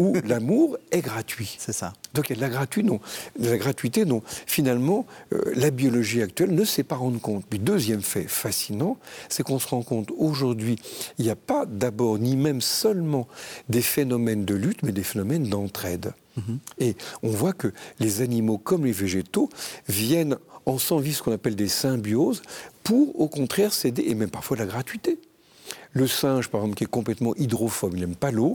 [0.00, 1.56] où l'amour est gratuit.
[1.58, 1.92] C'est ça.
[2.14, 2.90] Donc il y a de la, gratuité
[3.38, 7.44] de la gratuité dont finalement euh, la biologie actuelle ne sait pas rendre compte.
[7.48, 8.96] Puis deuxième fait fascinant,
[9.28, 10.76] c'est qu'on se rend compte aujourd'hui,
[11.18, 13.28] il n'y a pas d'abord ni même seulement
[13.68, 16.12] des phénomènes de lutte, mais des phénomènes d'entraide.
[16.36, 16.58] Mhm.
[16.78, 19.48] Et on voit que les animaux comme les végétaux
[19.88, 22.42] viennent ensemble vivre ce qu'on appelle des symbioses
[22.84, 25.18] pour au contraire céder, et même parfois la gratuité.
[25.92, 28.54] Le singe, par exemple, qui est complètement hydrophobe, il n'aime pas l'eau.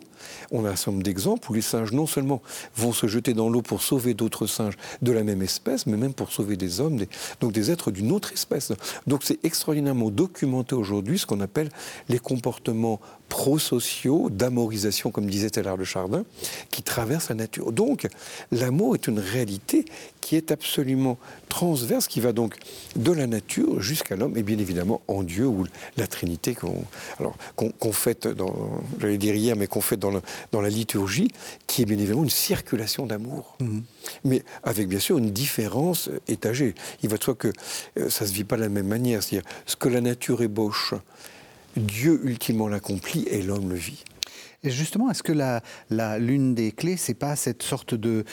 [0.52, 2.42] On a un certain nombre d'exemples où les singes, non seulement
[2.78, 6.14] vont se jeter dans l'eau pour sauver d'autres singes de la même espèce, mais même
[6.14, 6.98] pour sauver des hommes,
[7.42, 8.72] donc des êtres d'une autre espèce.
[9.06, 11.70] Donc c'est extraordinairement documenté aujourd'hui ce qu'on appelle
[12.08, 16.24] les comportements prosociaux, d'amorisation, comme disait Tellard de Chardin,
[16.70, 17.72] qui traversent la nature.
[17.72, 18.08] Donc,
[18.52, 19.86] l'amour est une réalité
[20.22, 21.18] qui est absolument
[21.50, 22.56] transverse, qui va donc
[22.96, 25.66] de la nature jusqu'à l'homme, et bien évidemment en Dieu, ou
[25.98, 30.12] la Trinité qu'on fête, dans, j'allais dire hier, mais qu'on fait dans,
[30.52, 31.30] dans, la liturgie,
[31.68, 33.56] qui est bien évidemment une circulation d'amour.
[33.60, 33.84] Mhm.
[34.24, 36.76] Mais avec bien sûr une différence étagée.
[37.04, 37.50] Il va de soi que
[37.98, 39.22] euh, ça ne se vit pas de la même manière.
[39.22, 40.94] C'est-à-dire, ce que la nature ébauche,
[41.78, 44.04] Dieu ultimement l'accomplit et l'homme le vit.
[44.63, 45.62] Et justement, est-ce que la,
[46.20, 48.26] l'une des clés, c'est pas cette sorte de,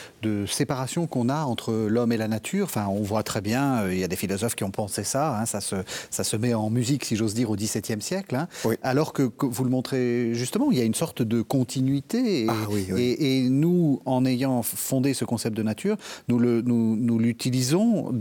[0.46, 2.64] séparation qu'on a entre l'homme et la nature?
[2.64, 5.38] Enfin, on voit très bien, euh, il y a des philosophes qui ont pensé ça,
[5.38, 5.76] hein, ça, se,
[6.10, 8.48] ça se met en musique, si j'ose dire, au XVIIe siècle, hein.
[8.82, 12.42] alors que, vous le montrez justement, il y a une sorte de continuité.
[12.42, 12.54] Et, ah
[12.96, 15.96] et, nous, en ayant fondé ce concept de nature,
[16.28, 18.12] nous, le, nous, nous l'utilisons,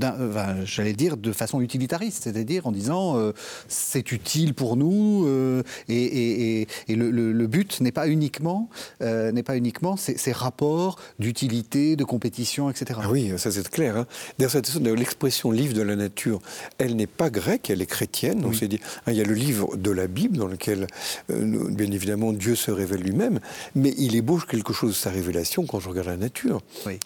[0.66, 3.34] j'allais dire, de façon utilitariste, c'est-à-dire en disant euh,
[3.68, 8.70] c'est utile pour nous, euh, et, le, le but n'est pas uniquement,
[9.02, 13.00] euh, n'est pas uniquement ces, rapports d'utilité, de compétition, etc.
[13.04, 13.98] Ah oui, ça c'est clair.
[13.98, 14.08] Hein.
[14.40, 16.40] D'ailleurs, l'expression livre de la nature,
[16.78, 18.42] elle n'est pas grecque, elle est chrétienne.
[18.42, 20.88] Donc dit, hein, il y a le livre de la Bible dans lequel,
[21.32, 23.40] euh, bien évidemment, Dieu se révèle lui-même,
[23.76, 26.62] mais il ébauche quelque chose de sa révélation quand je regarde la nature.
[26.86, 27.00] Oui.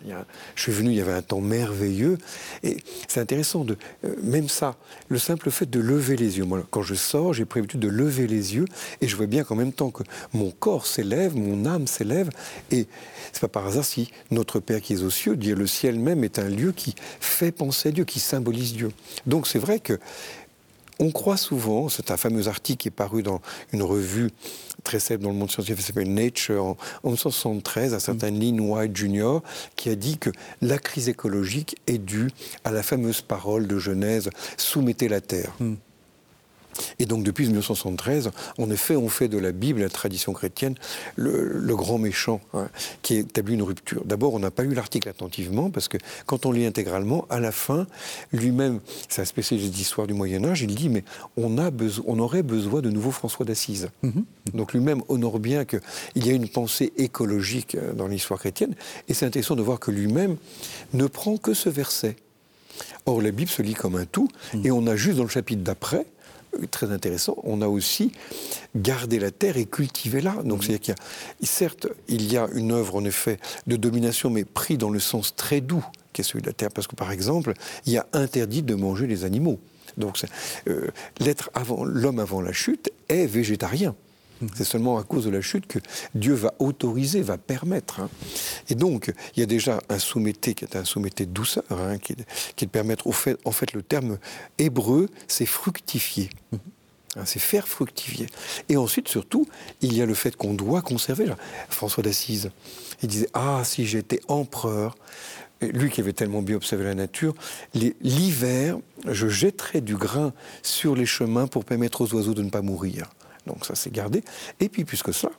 [0.56, 2.18] je suis venu, il y avait un temps merveilleux,
[2.64, 2.78] et
[3.08, 4.76] c'est intéressant de, euh, même ça,
[5.10, 6.46] le simple fait de lever les yeux.
[6.46, 8.66] Moi, quand je sors, j'ai prévu de lever les yeux,
[9.02, 10.04] et je vois bien qu'en même temps que
[10.34, 12.30] mon corps corps s'élève, mon âme s'élève.
[12.70, 12.88] Et
[13.32, 16.24] c'est pas par hasard si notre Père qui est aux cieux, dit le ciel même
[16.26, 18.92] est un lieu qui fait penser à Dieu, qui symbolise Dieu.
[19.26, 19.98] Donc c'est vrai que
[21.00, 23.42] on croit souvent, c'est un fameux article qui est paru dans
[23.74, 24.32] une revue
[24.84, 28.40] très célèbre dans le monde scientifique, qui s'appelle Nature, en, 1973, un certain mm.
[28.40, 29.40] Lynn White Jr.,
[29.76, 30.30] qui a dit que
[30.62, 32.30] la crise écologique est due
[32.64, 35.54] à la fameuse parole de Genèse Soumettez la terre.
[35.60, 35.74] Mm.
[37.00, 40.76] Et donc depuis 1973, en effet, on fait de la Bible, la tradition chrétienne,
[41.16, 42.70] le, grand méchant hein,
[43.02, 44.04] qui établit une rupture.
[44.06, 47.52] D'abord, on n'a pas eu l'article attentivement, parce que quand on lit intégralement, à la
[47.52, 47.86] fin,
[48.32, 51.04] lui-même, c'est un spécialiste d'histoire du Moyen Âge, il dit, mais
[51.36, 51.70] on, a
[52.06, 53.90] on aurait besoin de nouveau François d'Assise.
[54.04, 54.24] Mm-hmm.
[54.54, 55.82] Donc lui-même honore bien qu'il
[56.16, 58.74] y a une pensée écologique euh, dans l'histoire chrétienne,
[59.08, 60.38] et c'est intéressant de voir que lui-même
[60.94, 62.16] ne prend que ce verset.
[63.06, 64.66] Or, la Bible se lit comme un tout, mm.
[64.66, 66.06] et on a juste dans le chapitre d'après,
[66.72, 68.12] très intéressant, on a aussi
[68.76, 70.34] gardé la terre et cultivé-la.
[70.44, 74.30] Donc, c'est-à-dire qu'il y a, certes, il y a une œuvre, en effet, de domination,
[74.30, 76.72] mais pris dans le sens très doux qu'est celui de la terre.
[76.72, 77.54] Parce que, par exemple,
[77.86, 79.60] il y a interdit de manger les animaux.
[79.98, 80.22] Donc,
[80.68, 80.90] euh,
[81.20, 83.96] l'être avant, l'homme avant la chute est végétarien.
[84.56, 85.80] C'est seulement à cause de la chute que
[86.14, 88.02] Dieu va autoriser, va permettre.
[88.02, 88.10] Hein.
[88.70, 91.98] Et donc, il y a déjà un soumetté qui est un soumetté de douceur, hein,
[91.98, 92.16] qui,
[92.56, 94.18] qui permettre, au fait, en fait, le terme
[94.58, 96.30] hébreu, c'est fructifier.
[97.16, 98.28] Hein, c'est faire fructifier.
[98.68, 99.48] Et ensuite, surtout,
[99.82, 101.26] il y a le fait qu'on doit conserver.
[101.70, 102.52] François d'Assise,
[103.02, 104.96] il disait Ah, si j'étais empereur,
[105.62, 107.34] lui qui avait tellement bien observé la nature,
[107.74, 112.62] l'hiver, je jetterais du grain sur les chemins pour permettre aux oiseaux de ne pas
[112.62, 113.10] mourir.
[113.48, 114.24] Donc ça, c'est gardé.
[114.60, 115.30] Et puis, plus que ça,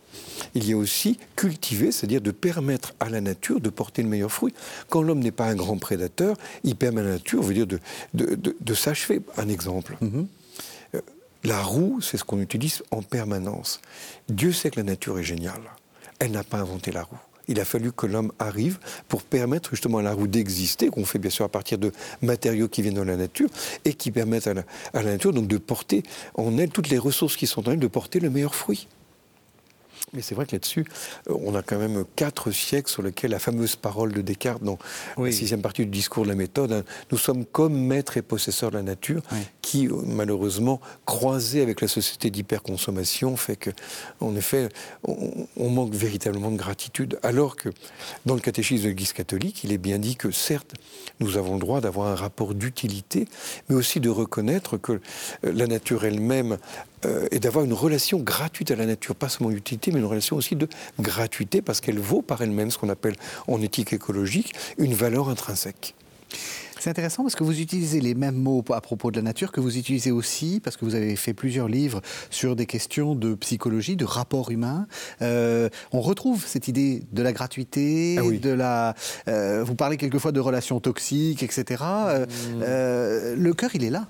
[0.55, 4.31] il y a aussi cultiver, c'est-à-dire de permettre à la nature de porter le meilleur
[4.31, 4.55] fruit.
[4.89, 7.81] Quand l'homme n'est pas un grand prédateur, il permet à la nature, veut dire, de,
[8.15, 9.23] de, s'achever.
[9.37, 9.97] Un exemple.
[10.03, 10.27] Mm-hmm.
[10.95, 11.01] Euh,
[11.45, 13.81] la roue, c'est ce qu'on utilise en permanence.
[14.29, 15.63] Dieu sait que la nature est géniale.
[16.19, 18.79] Elle n'a pas inventé la roue il a fallu que l'homme arrive
[19.09, 22.69] pour permettre justement à la roue d'exister, qu'on fait bien sûr à partir de matériaux
[22.69, 23.49] qui viennent de la nature
[23.85, 26.03] et qui permettent à la, nature donc de porter
[26.35, 28.89] en elle toutes les ressources qui sont en elle, de porter le meilleur fruit.
[30.13, 30.87] Mais c'est vrai que là-dessus,
[31.29, 34.79] euh, on a quand même quatre siècles sur lesquels la fameuse parole de Descartes dans
[35.19, 38.71] la sixième partie du discours de la méthode, hein, nous sommes comme maîtres et possesseurs
[38.71, 39.23] de la nature,
[39.63, 43.71] qui euh, malheureusement, croisé avec la société d'hyperconsommation, fait que,
[44.21, 44.69] en effet,
[45.03, 47.19] on, manque véritablement de gratitude.
[47.25, 47.69] Alors que
[48.25, 50.75] dans le catéchisme de l'Église catholique, il est bien dit que certes,
[51.19, 53.27] nous avons le droit d'avoir un rapport d'utilité,
[53.69, 54.99] mais aussi de reconnaître que euh,
[55.43, 56.59] la nature elle-même
[57.07, 60.37] euh, et d'avoir une relation gratuite à la nature, pas seulement d'utilité, mais une relation
[60.37, 60.69] aussi de
[61.01, 63.17] gratuité, parce qu'elle vaut par elle-même ce qu'on appelle
[63.49, 65.95] en éthique écologique une valeur intrinsèque.
[66.79, 69.61] C'est intéressant parce que vous utilisez les mêmes mots à propos de la nature que
[69.61, 73.97] vous utilisez aussi, parce que vous avez fait plusieurs livres sur des questions de psychologie,
[73.97, 74.87] de rapport humain.
[75.23, 78.95] Euh, on retrouve cette idée de la gratuité, ah de la.
[79.27, 81.83] Euh, vous parlez quelquefois de relations toxiques, etc.
[81.83, 82.61] Mmh.
[82.61, 84.07] le cœur, il est là.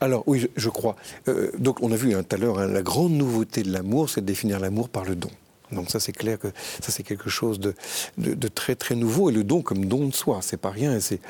[0.00, 0.96] Alors oui, je, crois.
[1.28, 4.08] Euh, donc on a vu hein, tout à l'heure, hein, la grande nouveauté de l'amour,
[4.08, 5.30] c'est de définir l'amour par le don.
[5.72, 6.48] Donc ça c'est clair que
[6.80, 7.74] ça c'est quelque chose de,
[8.18, 10.98] de, très très nouveau et le don comme don de soi, c'est pas rien.
[11.00, 11.20] C'est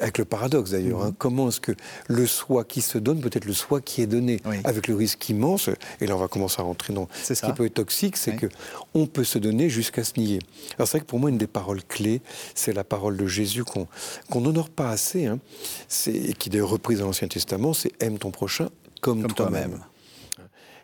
[0.00, 1.02] avec le paradoxe d'ailleurs.
[1.02, 1.10] Hein.
[1.10, 1.18] Mm-hmm.
[1.18, 1.72] comment est-ce que
[2.08, 5.28] le soi qui se donne peut être le soi qui est donné, avec le risque
[5.28, 5.70] immense.
[6.00, 8.46] Et là on va commencer à rentrer dans ce qui peut être toxique, c'est que
[8.94, 10.38] on peut se donner jusqu'à se nier.
[10.76, 12.20] Alors c'est vrai que pour moi une des paroles clés,
[12.54, 13.86] c'est la parole de Jésus qu'on
[14.30, 15.38] qu'on n'honore pas assez, hein,
[15.88, 18.68] c'est qui est reprise dans l'Ancien Testament, c'est aime ton prochain
[19.00, 19.80] comme, toi-même.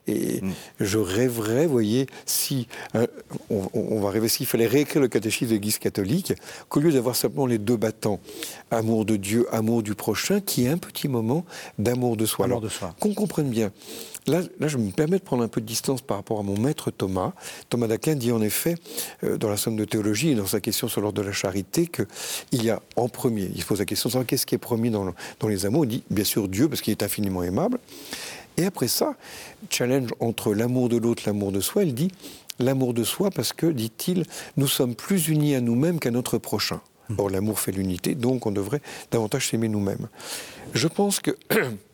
[0.06, 0.52] Et mm.
[0.80, 3.06] je rêverais, vous voyez, si euh,
[3.50, 6.32] on, va rêver s'il fallait réécrire le catéchisme de l'Église catholique,
[6.68, 8.20] qu'au lieu d'avoir simplement les deux battants,
[8.70, 11.44] amour de Dieu, amour du prochain, qu'il y ait un petit moment
[11.78, 12.46] d'amour de soi.
[12.46, 12.94] Alors, soi.
[13.00, 13.70] Qu'on comprenne bien.
[14.26, 16.56] Là, là, je me permets de prendre un peu de distance par rapport à mon
[16.56, 17.32] maître Thomas.
[17.68, 18.76] Thomas d'Aquin dit en effet,
[19.24, 21.88] euh, dans la Somme de théologie et dans sa question sur l'ordre de la charité,
[21.88, 24.90] qu'il y a en premier, il se pose la question sur qu'est-ce qui est premier
[24.90, 25.84] dans, dans les amours.
[25.84, 27.78] Il dit bien sûr Dieu, parce qu'il est infiniment aimable.
[28.56, 29.14] Et après ça,
[29.70, 32.10] challenge entre l'amour de l'autre, l'amour de soi, il dit
[32.58, 34.24] l'amour de soi parce que, dit-il,
[34.56, 36.80] nous sommes plus unis à nous-mêmes qu'à notre prochain.
[37.08, 37.14] Hmm.
[37.18, 40.08] Or, l'amour fait l'unité, donc on devrait davantage s'aimer nous-mêmes.
[40.74, 41.36] Je pense que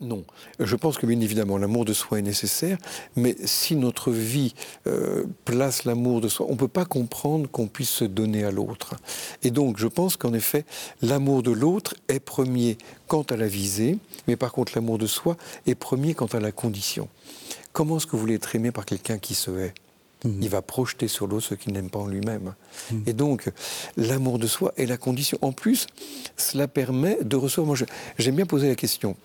[0.00, 0.24] Non.
[0.60, 2.76] Je pense que bien évidemment l'amour de soi est nécessaire,
[3.16, 4.54] mais si notre vie
[4.86, 8.50] euh, place l'amour de soi, on ne peut pas comprendre qu'on puisse se donner à
[8.50, 8.94] l'autre.
[9.42, 10.64] Et donc je pense qu'en effet,
[11.00, 12.76] l'amour de l'autre est premier
[13.08, 16.52] quant à la visée, mais par contre l'amour de soi est premier quant à la
[16.52, 17.08] condition.
[17.72, 19.74] Comment est-ce que vous voulez être aimé par quelqu'un qui se hait?
[20.24, 20.42] Mhm.
[20.42, 22.54] Il va projeter sur l'autre ce qu'il n'aime pas en lui-même.
[22.90, 23.02] Mhm.
[23.06, 23.50] Et donc,
[23.96, 25.38] l'amour de soi est la condition.
[25.42, 25.86] En plus,
[26.36, 27.66] cela permet de recevoir.
[27.66, 27.86] Moi,
[28.18, 29.16] j'aime bien poser la question.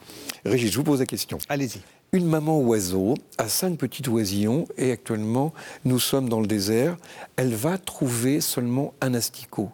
[0.45, 1.37] Régis, je vous pose la question.
[1.49, 1.81] Allez-y.
[2.13, 5.53] Une maman oiseau a cinq petits oisillons et actuellement,
[5.85, 6.97] nous sommes dans le désert.
[7.37, 9.69] Elle va trouver seulement un asticot.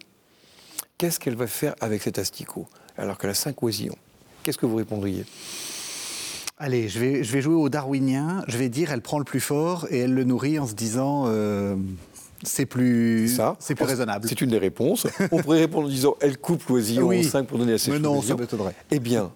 [1.00, 3.98] Qu'est-ce qu'elle va faire avec cet asticot alors qu'elle a cinq oisillons?
[4.44, 5.26] Qu'est-ce que vous répondriez?
[6.60, 8.44] Allez, je vais, je vais jouer au darwinien.
[8.48, 11.26] Je vais dire, elle prend le plus fort et elle le nourrit en se disant,
[11.28, 11.76] euh,
[12.42, 14.28] c'est plus, ça, c'est plus raisonnable.
[14.28, 15.06] C'est une des réponses.
[15.32, 18.00] On pourrait répondre en disant, elle coupe l'oisillon en cinq pour donner à ses Mais
[18.00, 18.74] non, ça m'étonnerait.
[18.90, 19.32] Eh bien,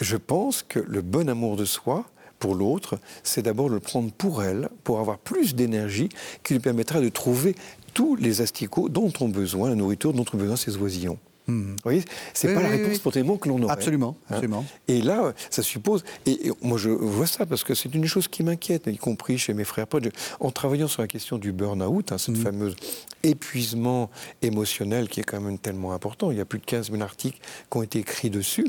[0.00, 2.04] je pense que le bon amour de soi,
[2.38, 6.08] pour l'autre, c'est d'abord de le prendre pour elle, pour avoir plus d'énergie
[6.44, 7.56] qui lui permettra de trouver
[7.94, 11.18] tous les asticots dont ont besoin, la nourriture dont ont besoin ces oisillons.
[11.50, 13.72] Vous voyez, c'est pas la réponse spontanément que l'on aurait.
[13.72, 14.34] Absolument, hein.
[14.34, 14.64] absolument.
[14.88, 16.04] et là, ça suppose.
[16.26, 19.54] Et, moi, je vois ça parce que c'est une chose qui m'inquiète, y compris chez
[19.54, 20.08] mes frères potes.
[20.40, 22.42] En travaillant sur la question du burn-out, hein, cette mm.
[22.42, 22.76] fameuse
[23.22, 24.10] épuisement
[24.42, 26.30] émotionnel qui est quand même tellement important.
[26.30, 27.38] Il y a plus de 15 000 articles
[27.70, 28.66] qui ont été écrits dessus.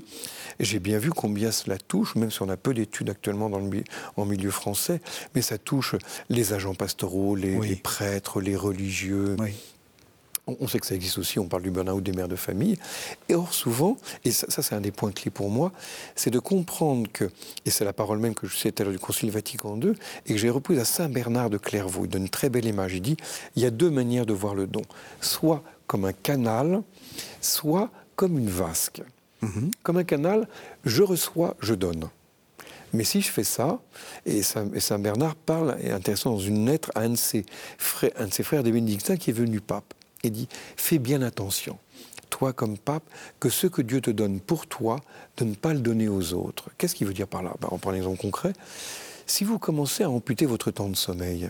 [0.59, 3.83] J'ai bien vu combien cela touche, même si on a peu d'études actuellement dans le,
[4.17, 5.01] en milieu français,
[5.35, 5.95] mais ça touche
[6.29, 9.35] les agents pastoraux, les, les prêtres, les religieux.
[10.47, 12.77] On sait que ça existe aussi, on parle du burn-out des mères de famille.
[13.29, 15.71] Et or, souvent, et ça, c'est un des points clés pour moi,
[16.15, 17.25] c'est de comprendre que,
[17.65, 19.93] et c'est la parole même que je citais à l'heure du Concile Vatican II,
[20.25, 22.05] et que j'ai reprise à Saint Bernard de Clairvaux.
[22.05, 22.95] Il donne une très belle image.
[22.95, 23.17] Il dit
[23.55, 24.81] il y a deux manières de voir le don.
[25.21, 26.81] Soit comme un canal,
[27.39, 29.03] soit comme une vasque.
[29.41, 29.71] Mhm.
[29.83, 30.47] Comme un canal,
[30.85, 32.09] je reçois, je donne.
[32.93, 33.79] Mais si je fais ça,
[34.25, 37.45] et Saint, Bernard parle, et intéressant, dans une lettre à un de ses
[37.77, 39.93] frères, un de ses frères des bénédictins qui est venu pape
[40.23, 41.77] et dit Fais bien attention,
[42.29, 43.03] toi comme pape,
[43.39, 45.01] que ce que Dieu te donne pour toi,
[45.37, 46.69] de ne pas le donner aux autres.
[46.77, 47.53] Qu'est-ce qu'il veut dire par là?
[47.61, 48.53] Ben, On prend un exemple concret.
[49.25, 51.49] Si vous commencez à amputer votre temps de sommeil,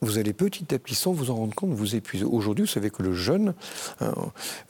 [0.00, 2.24] vous allez petit à petit, sans vous en rendre compte, vous épuiser.
[2.24, 3.54] Aujourd'hui, vous savez que le jeune,
[4.00, 4.14] hein,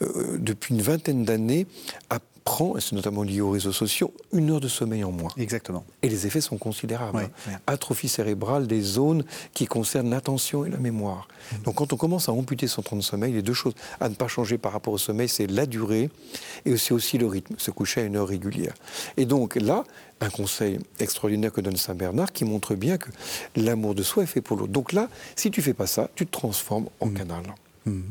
[0.01, 1.67] euh, depuis une vingtaine d'années,
[2.09, 5.29] a prend, et c'est notamment lié aux réseaux sociaux, une heure de sommeil en moins.
[5.37, 5.85] Exactement.
[6.01, 7.19] Et les effets sont considérables.
[7.19, 7.51] Hein.
[7.67, 11.27] Atrophie cérébrale des zones qui concernent l'attention et la mémoire.
[11.27, 11.55] Mmh.
[11.65, 14.15] Donc quand on commence à amputer son temps de sommeil, les deux choses à ne
[14.15, 16.09] pas changer par rapport au sommeil, c'est la durée
[16.65, 18.73] et aussi, aussi le rythme, se coucher à une heure régulière.
[19.15, 19.83] Et donc là,
[20.19, 23.11] un conseil extraordinaire que donne Saint Bernard qui montre bien que
[23.57, 24.73] l'amour de soi est fait pour l'autre.
[24.73, 27.13] Donc là, si tu fais pas ça, tu te transformes en mmh.
[27.13, 27.43] canal.
[27.85, 28.01] Mmh.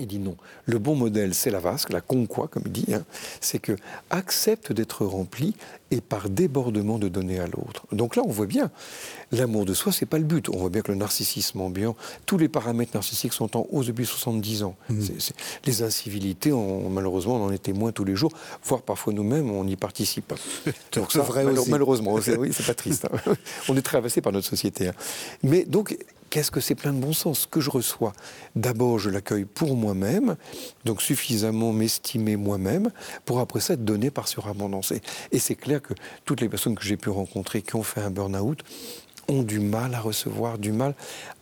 [0.00, 0.36] Il dit non.
[0.64, 2.94] Le bon modèle, c'est la vasque, la conquoi, comme il dit.
[2.94, 3.04] Hein.
[3.40, 3.76] c'est que
[4.08, 5.54] accepte d'être rempli
[5.90, 7.86] et par débordement de donner à l'autre.
[7.92, 8.70] Donc là, on voit bien,
[9.32, 10.48] l'amour de soi, c'est pas le but.
[10.48, 14.06] On voit bien que le narcissisme ambiant, tous les paramètres narcissiques sont en hausse depuis
[14.06, 14.76] 70 ans.
[14.88, 15.04] Mmh.
[15.66, 16.52] les incivilités,
[16.90, 18.32] malheureusement, on en est témoin tous les jours,
[18.64, 20.32] voire parfois nous-mêmes, on y participe.
[20.92, 23.06] donc ça, vrai malheureusement, oui, c'est pas triste.
[23.12, 23.34] Hein.
[23.68, 24.88] on est traversé par notre société.
[24.88, 24.94] Hein.
[25.42, 25.96] Mais donc,
[26.30, 28.12] Qu'est-ce que c'est plein de bon sens que je reçois,
[28.54, 30.36] d'abord, je l'accueille pour moi-même,
[30.84, 32.90] donc suffisamment m'estimer moi-même,
[33.24, 34.92] pour après ça être donné par surabondance.
[34.92, 35.92] Et, et c'est clair que
[36.24, 38.62] toutes les personnes que j'ai pu rencontrer qui ont fait un burn-out
[39.30, 40.94] ont du mal à recevoir, du mal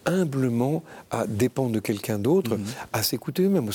[0.07, 2.65] humblement à dépendre de quelqu'un d'autre, mhm.
[2.93, 3.69] à s'écouter eux-mêmes.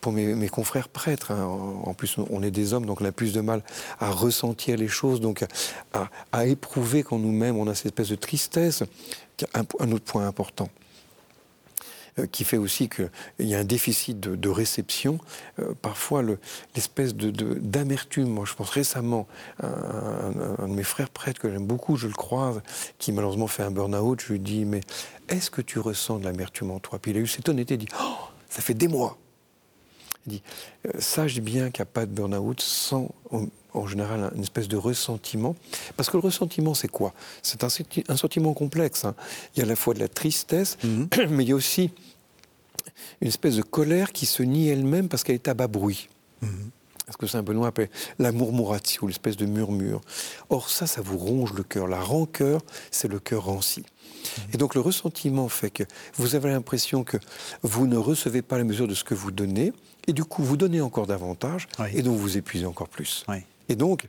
[0.00, 1.44] Pour mes, confrères prêtres, hein,
[1.84, 3.62] en plus on est des hommes, donc on a plus de mal
[3.98, 5.44] à ressentir les choses, donc
[5.92, 8.82] à, à éprouver quand nous-mêmes on a cette espèce de tristesse
[9.54, 10.68] un, autre point important
[12.18, 15.18] euh, qui fait aussi qu'il y a un déficit de, réception.
[15.58, 16.22] Euh, parfois,
[16.74, 18.28] l'espèce de, d'amertume.
[18.28, 19.26] Moi, je pense récemment
[19.62, 22.62] à un, de mes frères prêtres que j'aime beaucoup, je le croise,
[22.98, 24.20] qui malheureusement fait un burn-out.
[24.20, 24.80] Je lui dis Mais
[25.28, 26.98] est-ce que tu ressens de l'amertume en toi?
[26.98, 28.16] Puis il a eu cette honnêteté, il dit oh,
[28.48, 29.18] Ça fait des mois.
[30.26, 30.42] Il dit
[30.86, 33.10] euh, Sache bien qu'il n'y a pas de burn-out sans
[33.76, 35.54] en général une espèce de ressentiment.
[35.96, 37.12] Parce que le ressentiment, c'est quoi?
[37.42, 39.04] C'est un, sentiment complexe.
[39.04, 39.14] Hein.
[39.54, 41.08] Il y a à la fois de la tristesse, mhm.
[41.30, 41.90] mais il y a aussi
[43.20, 46.08] une espèce de colère qui se nie elle-même parce qu'elle est à bas bruit.
[46.42, 46.70] Mhm.
[47.08, 50.00] Ce que Saint Benoît appelle la murmuratio, l'espèce de murmure.
[50.50, 51.86] Or, ça, ça vous ronge le cœur.
[51.86, 53.80] La rancœur, c'est le cœur ranci.
[53.80, 54.44] Mhm.
[54.54, 55.84] Et donc, le ressentiment fait que
[56.16, 57.16] vous avez l'impression que
[57.62, 59.72] vous ne recevez pas la mesure de ce que vous donnez,
[60.08, 63.24] et du coup, vous donnez encore davantage, et donc vous épuisez encore plus.
[63.28, 63.44] Oui.
[63.68, 64.06] Et donc,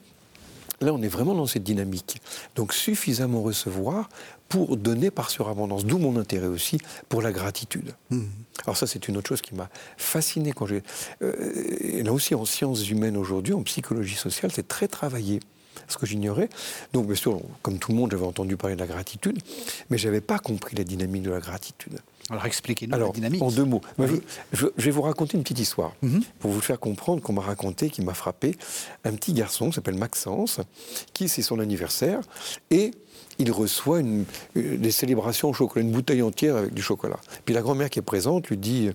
[0.80, 2.20] là, on est vraiment dans cette dynamique.
[2.54, 4.08] Donc, suffisamment recevoir
[4.48, 5.84] pour donner par surabondance.
[5.84, 7.94] D'où mon intérêt aussi pour la gratitude.
[8.10, 8.22] Mmh.
[8.64, 10.82] Alors ça, c'est une autre chose qui m'a fasciné quand j'ai...
[11.22, 15.40] Euh, là aussi, en sciences humaines aujourd'hui, en psychologie sociale, c'est très travaillé
[15.86, 16.48] ce que j'ignorais.
[16.92, 19.38] Donc, bien sûr, comme tout le monde, j'avais entendu parler de la gratitude,
[19.90, 21.98] mais je n'avais pas compris la dynamique de la gratitude.
[22.30, 23.42] Alors expliquez-nous la dynamique.
[23.42, 23.80] En deux mots,
[24.52, 26.22] je, vais vous raconter une petite histoire mhm.
[26.40, 28.56] pour vous faire comprendre qu'on m'a raconté, qui m'a frappé,
[29.04, 30.60] un petit garçon qui s'appelle Maxence,
[31.14, 32.20] qui c'est son anniversaire,
[32.70, 32.90] et
[33.38, 37.18] il reçoit une, des célébrations au chocolat, une bouteille entière avec du chocolat.
[37.44, 38.90] Puis la grand-mère qui est présente lui dit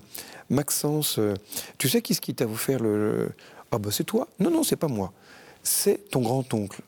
[0.50, 1.34] Maxence, euh,
[1.78, 3.30] tu sais qui ce qui t'a vous faire le,
[3.72, 5.12] Ah ben c'est toi Non, non, c'est pas moi.
[5.62, 6.82] C'est ton grand-oncle.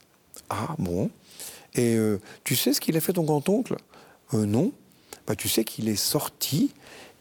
[0.51, 1.11] Ah bon?
[1.75, 3.77] Et euh, tu sais ce qu'il a fait ton grand-oncle?
[4.35, 4.73] Euh, Non.
[5.27, 6.73] Bah, tu sais qu'il est sorti,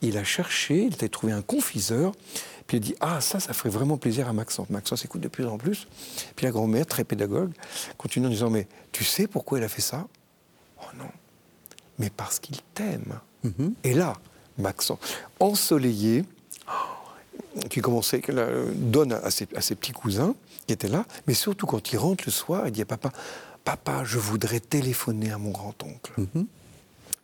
[0.02, 2.14] il a cherché, il a trouvé un confiseur,
[2.68, 4.70] puis il a dit Ah, ça, ça ferait vraiment plaisir à Maxence.
[4.70, 5.88] Maxence écoute de plus en plus.
[6.36, 7.52] Puis la grand-mère, très pédagogue,
[7.98, 10.08] continue en disant Mais tu sais pourquoi il a fait ça?
[10.82, 11.10] Oh non.
[12.00, 13.20] Mais parce qu'il t'aime.
[13.46, 13.74] Mm-hmm.
[13.84, 14.14] Et là,
[14.58, 15.00] Maxence,
[15.40, 16.26] ensoleillé,
[17.70, 18.22] qui commençait,
[18.76, 20.36] donne à ses, petits cousins
[20.68, 23.12] qui étaient là, mais surtout quand il rentre le soir, il dit à papa,
[23.64, 26.14] papa, je voudrais téléphoner à mon grand-oncle.
[26.18, 26.48] Mhm.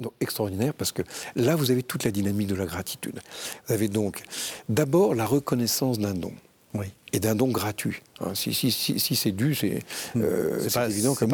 [0.02, 1.04] Donc extraordinaire parce que
[1.36, 3.20] là, vous avez toute la dynamique de la gratitude.
[3.68, 4.24] Vous avez donc
[4.68, 6.34] d'abord la reconnaissance d'un don.
[6.74, 6.88] Oui.
[7.12, 8.02] Et d'un don gratuit.
[8.22, 9.80] Hein, si, si, si, c'est dû, c'est
[10.16, 10.22] hmm.
[10.24, 11.26] euh, évident que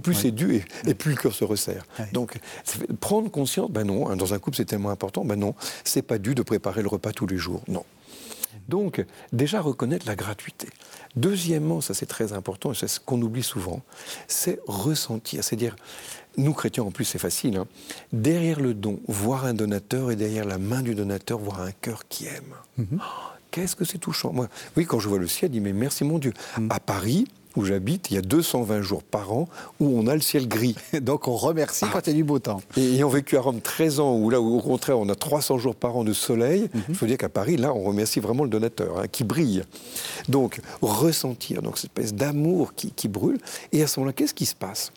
[0.00, 1.84] plus c'est dû et, plus le cœur se resserre.
[2.12, 2.38] Donc,
[2.98, 5.54] prendre conscience, ben non, hein, dans un couple c'est tellement important, ben non,
[5.84, 7.84] c'est pas dû de préparer le repas tous les jours, non.
[8.68, 10.68] Donc, déjà reconnaître la gratuité.
[11.16, 13.82] Deuxièmement, ça c'est très important, et c'est ce qu'on oublie souvent,
[14.26, 15.42] c'est ressentir.
[15.42, 15.76] C'est-à-dire,
[16.36, 17.66] nous chrétiens en plus c'est facile, hein,
[18.12, 22.06] derrière le don, voir un donateur et derrière la main du donateur, voir un cœur
[22.08, 22.54] qui aime.
[22.76, 23.00] Mhm.
[23.00, 24.32] Oh, qu'est-ce que c'est touchant.
[24.32, 26.32] Moi, oui, quand je vois le ciel, je dis mais merci mon Dieu.
[26.58, 26.68] Mhm.
[26.70, 27.26] À Paris,
[27.58, 29.48] où j'habite, il y a 220 jours par an
[29.80, 30.76] où on a le ciel gris.
[31.00, 31.90] Donc on remercie ah.
[31.92, 32.62] quand il y a du beau temps.
[32.76, 35.74] Et ayant vécu à Rome 13 ans, où là, au contraire, on a 300 jours
[35.74, 38.98] par an de soleil, il faut dire qu'à Paris, là, on remercie vraiment le donateur,
[38.98, 39.64] hein, qui brille.
[40.28, 43.38] Donc, ressentir donc, cette espèce d'amour qui, qui brûle.
[43.72, 44.92] Et à ce moment-là, qu'est-ce qui se passe?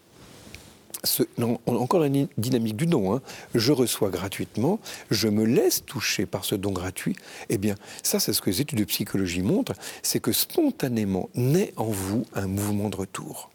[1.66, 3.14] Encore la dynamique du don.
[3.14, 3.22] Hein.
[3.56, 4.80] Je reçois gratuitement,
[5.10, 7.16] je me laisse toucher par ce don gratuit.
[7.50, 9.74] Eh bien, ça, c'est ce que les études de psychologie montrent,
[10.04, 13.50] c'est que spontanément naît en vous un mouvement de retour.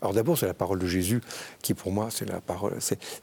[0.00, 1.20] Alors d'abord, c'est la parole de Jésus
[1.62, 2.76] qui, pour moi, c'est la parole.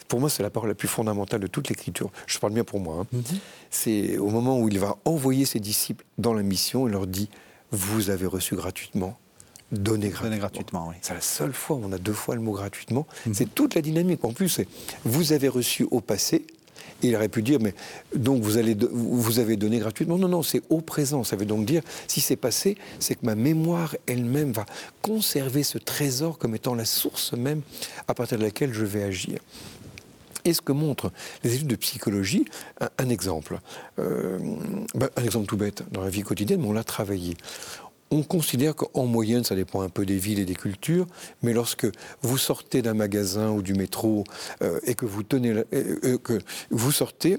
[0.08, 2.10] Pour moi, c'est la parole la plus fondamentale de toute l'Écriture.
[2.26, 3.02] Je parle bien pour moi.
[3.02, 3.18] Hein.
[3.18, 3.38] Mm-hmm.
[3.70, 7.30] C'est au moment où il va envoyer ses disciples dans la mission, il leur dit
[7.72, 9.18] vous avez reçu gratuitement,
[9.72, 10.92] donner gratuitement.
[11.02, 13.06] C'est la seule fois où on a deux fois le mot gratuitement.
[13.26, 13.34] Mhm.
[13.34, 14.24] C'est toute la dynamique.
[14.24, 14.62] En plus,
[15.06, 16.46] vous avez reçu au passé.
[17.02, 17.74] il aurait pu dire, mais
[18.14, 20.18] donc vous, allez, vous avez donné gratuitement.
[20.18, 21.24] Non, non, c'est au présent.
[21.24, 24.66] Ça veut donc dire, si c'est passé, c'est que ma mémoire elle-même va
[25.02, 27.62] conserver ce trésor comme étant la source même
[28.08, 29.40] à partir de laquelle je vais agir.
[30.46, 31.12] Et ce que montrent
[31.44, 32.46] les études de psychologie,
[32.98, 33.60] un, exemple,
[34.00, 34.40] euh,
[34.96, 37.36] ben, un exemple tout bête dans la vie quotidienne, mais on l'a travaillé.
[38.12, 41.06] On considère qu'en moyenne, ça dépend un peu des villes et des cultures,
[41.44, 41.88] mais lorsque
[42.22, 44.24] vous sortez d'un magasin ou du métro
[44.62, 46.40] euh, et que vous tenez, euh, euh, que
[46.72, 47.38] vous sortez,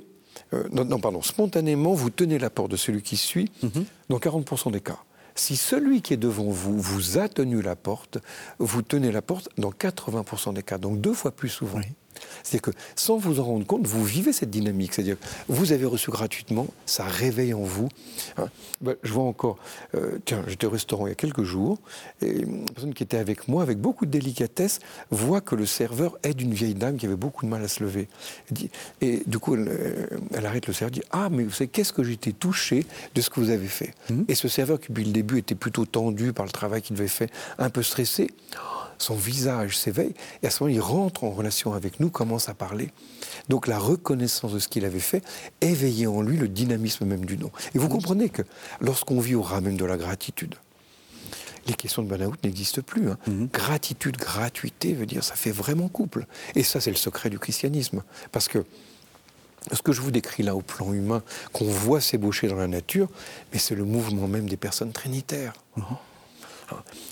[0.72, 3.84] non, pardon, spontanément, vous tenez la porte de celui qui suit, mhm.
[4.08, 4.98] dans 40% des cas.
[5.34, 8.18] Si celui qui est devant vous vous a tenu la porte,
[8.58, 11.80] vous tenez la porte dans 80% des cas, donc deux fois plus souvent.
[12.42, 14.94] C'est-à-dire que sans vous en rendre compte, vous vivez cette dynamique.
[14.94, 17.88] C'est-à-dire que vous avez reçu gratuitement, ça réveille en vous.
[18.36, 18.48] Hein.
[18.80, 19.58] Ben, je vois encore,
[19.94, 21.78] euh, tiens, j'étais au restaurant il y a quelques jours,
[22.22, 24.80] et une personne qui était avec moi, avec beaucoup de délicatesse,
[25.10, 27.82] voit que le serveur aide une vieille dame qui avait beaucoup de mal à se
[27.82, 28.08] lever.
[29.00, 32.02] Et, du coup, euh, elle, arrête le serveur, dit Ah, mais vous savez, qu'est-ce que
[32.02, 34.22] j'étais touché de ce que vous avez fait mmh.
[34.28, 37.08] Et ce serveur qui, depuis le début, était plutôt tendu par le travail qu'il avait
[37.08, 38.30] fait, un peu stressé,
[39.02, 42.54] son visage s'éveille, et à ce moment, il rentre en relation avec nous, commence à
[42.54, 42.90] parler.
[43.48, 45.24] Donc la reconnaissance de ce qu'il avait fait
[45.60, 47.50] éveillait en lui le dynamisme même du nom.
[47.74, 48.42] Et vous comprenez que
[48.80, 50.54] lorsqu'on vit au ras même de la gratitude,
[51.66, 53.10] les questions de burn-out n'existent plus.
[53.10, 53.18] Hein.
[53.26, 53.48] Mhm.
[53.52, 56.26] Gratitude, gratuité veut dire ça fait vraiment couple.
[56.54, 58.02] Et ça, c'est le secret du christianisme.
[58.32, 58.64] Parce que
[59.72, 61.22] ce que je vous décris là au plan humain,
[61.52, 63.08] qu'on voit s'ébaucher dans la nature,
[63.52, 65.52] mais c'est le mouvement même des personnes trinitaires.
[65.76, 65.84] Mhm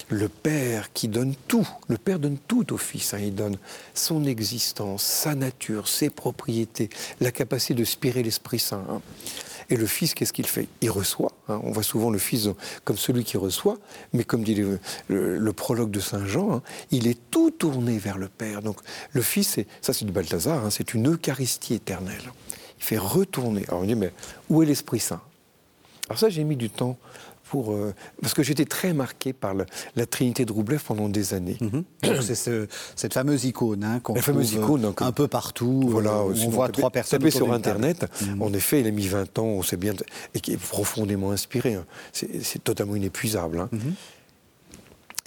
[0.09, 3.18] le Père qui donne tout, le Père donne tout au Fils, hein.
[3.20, 3.59] il donne
[3.94, 6.88] son existence, sa nature, ses propriétés,
[7.20, 8.84] la capacité de spirer l'Esprit Saint.
[8.88, 9.02] Hein.
[9.70, 10.66] Et le Fils, qu'est-ce qu'il fait?
[10.80, 11.32] Il reçoit.
[11.48, 11.61] Hein.
[11.62, 12.48] On voit souvent le Fils
[12.84, 13.76] comme celui qui reçoit,
[14.14, 14.64] mais comme dit
[15.09, 18.62] le, prologue de Saint Jean, il est tout tourné vers le Père.
[18.62, 18.78] Donc
[19.12, 22.32] le Fils, ça c'est du Balthazar, c'est une Eucharistie éternelle.
[22.78, 23.64] Il fait retourner.
[23.68, 24.12] Alors on dit, mais
[24.48, 25.20] où est l'Esprit Saint?
[26.09, 26.96] Alors ça, j'ai mis du temps
[27.57, 31.57] euh, parce que j'étais très marqué par la Trinité de Roublev pendant des années.
[31.61, 31.84] Mhm.
[32.22, 35.84] C'est cette fameuse icône hein, qu'on trouve icône, un peu partout.
[35.88, 37.28] Voilà, on voit trois personnes.
[37.30, 38.07] sur Internet.
[38.22, 38.42] Mhm.
[38.42, 39.94] En effet, il a mis 20 ans, on sait bien,
[40.34, 41.74] et qui est profondément inspiré.
[41.74, 41.84] Hein.
[42.12, 43.61] C'est totalement inépuisable.
[43.61, 43.68] Hein.
[43.72, 43.94] Mhm.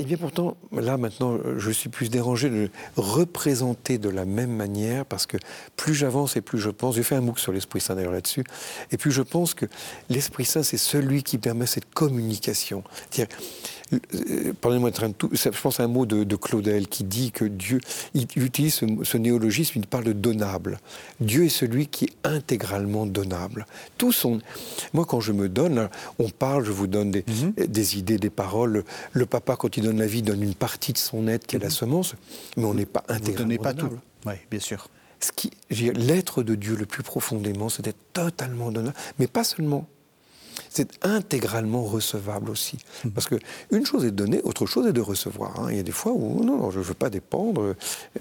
[0.01, 4.49] Eh bien pourtant, là maintenant, je suis plus dérangé de le représenter de la même
[4.49, 5.37] manière, parce que
[5.77, 8.43] plus j'avance et plus je pense, j'ai fait un MOOC sur l'Esprit Saint d'ailleurs là-dessus,
[8.91, 9.67] et puis je pense que
[10.09, 12.83] l'Esprit Saint, c'est celui qui permet cette communication.
[14.61, 17.79] Pardonnez-moi de tout, je pense à un mot de, Claudel qui dit que Dieu,
[18.13, 20.79] il utilise ce, néologisme, il parle de donnable.
[21.19, 23.65] Dieu est celui qui est intégralement donnable.
[23.97, 24.39] Tout son...
[24.93, 25.89] Moi, quand je me donne,
[26.19, 27.65] on parle, je vous donne des, mhm.
[27.67, 28.83] des idées, des paroles.
[29.11, 31.59] Le papa, quand il donne la vie, donne une partie de son être qui est
[31.59, 31.71] la mhm.
[31.71, 32.15] semence,
[32.57, 33.89] mais on n'est pas intégralement vous pas tout.
[34.25, 34.87] Oui, bien sûr.
[35.69, 39.87] L'être de Dieu le plus profondément, c'est d'être totalement donnable, mais pas seulement
[40.69, 42.77] c'est intégralement recevable aussi.
[43.03, 43.11] Mhm.
[43.11, 45.59] Parce qu'une chose est de donner, autre chose est de recevoir.
[45.59, 45.67] Hein.
[45.71, 47.75] Il y a des fois où non, je ne veux pas dépendre.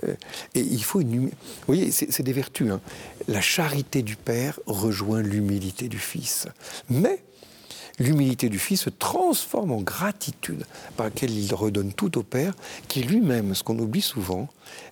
[0.04, 0.14] Euh,
[0.54, 1.26] et il faut une.
[1.26, 1.30] Vous
[1.66, 2.70] voyez, c'est des vertus.
[2.70, 2.80] Hein.
[3.28, 6.46] La charité du Père rejoint l'humilité du Fils.
[6.88, 7.22] Mais
[7.98, 10.64] l'humilité du Fils se transforme en gratitude
[10.96, 12.54] par laquelle il redonne tout au Père,
[12.88, 14.48] qui lui-même, ce qu'on oublie souvent,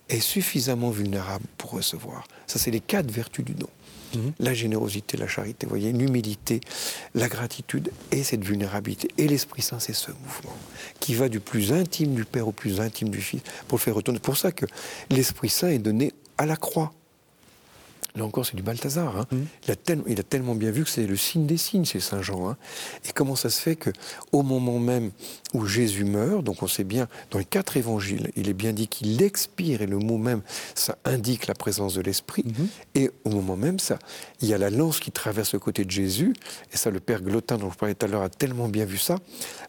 [0.07, 2.23] est suffisamment vulnérable pour recevoir.
[2.47, 3.69] Ça, c'est les quatre vertus du don.
[4.15, 4.33] Mhm.
[4.39, 6.61] la générosité, la charité, vous voyez, l'humilité,
[7.15, 9.09] la gratitude et cette vulnérabilité.
[9.17, 10.55] Et l'Esprit Saint, c'est ce mouvement
[10.99, 13.95] qui va du plus intime du Père au plus intime du Fils pour le faire
[13.95, 14.19] retourner.
[14.19, 14.65] C'est pour ça que
[15.09, 16.91] l'Esprit Saint est donné à la croix.
[18.15, 19.17] Là encore, c'est du Balthazar.
[19.17, 19.27] Hein.
[19.31, 19.37] Mmh.
[20.07, 22.49] Il, a tellement bien vu que c'est le signe des signes c'est Saint Jean.
[22.49, 22.57] Hein.
[23.07, 23.91] Et comment ça se fait que,
[24.31, 25.11] au moment même
[25.53, 28.87] où Jésus meurt, donc on sait bien, dans les quatre évangiles, il est bien dit
[28.87, 30.41] qu'il expire, et le mot même,
[30.75, 32.43] ça indique la présence de l'Esprit.
[32.45, 32.63] Mmh.
[32.95, 33.99] Et au moment même, ça,
[34.41, 36.33] il y a la lance qui traverse le côté de Jésus,
[36.73, 38.97] et ça, le Père Glotin, dont je parlais tout à l'heure, a tellement bien vu
[38.97, 39.17] ça.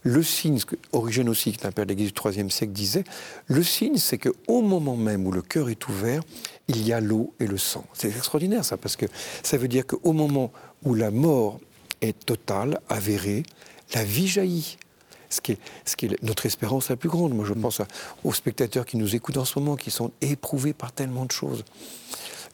[0.03, 2.72] Le signe, ce que Origène aussi, qui est un père de l'Église du IIIe siècle,
[2.72, 3.05] disait,
[3.47, 6.22] le signe, c'est qu'au moment même où le cœur est ouvert,
[6.70, 7.85] il y a l'eau et le sang.
[7.93, 9.07] C'est extraordinaire ça, parce que
[9.43, 10.53] ça veut dire qu'au moment
[10.85, 11.61] où la mort
[12.01, 13.43] est totale, avérée,
[13.95, 14.79] la vie jaillit.
[15.29, 17.33] Ce qui, est, notre espérance la plus grande.
[17.33, 17.81] Moi, je pense
[18.25, 21.64] aux spectateurs qui nous écoutent en ce moment, qui sont éprouvés par tellement de choses.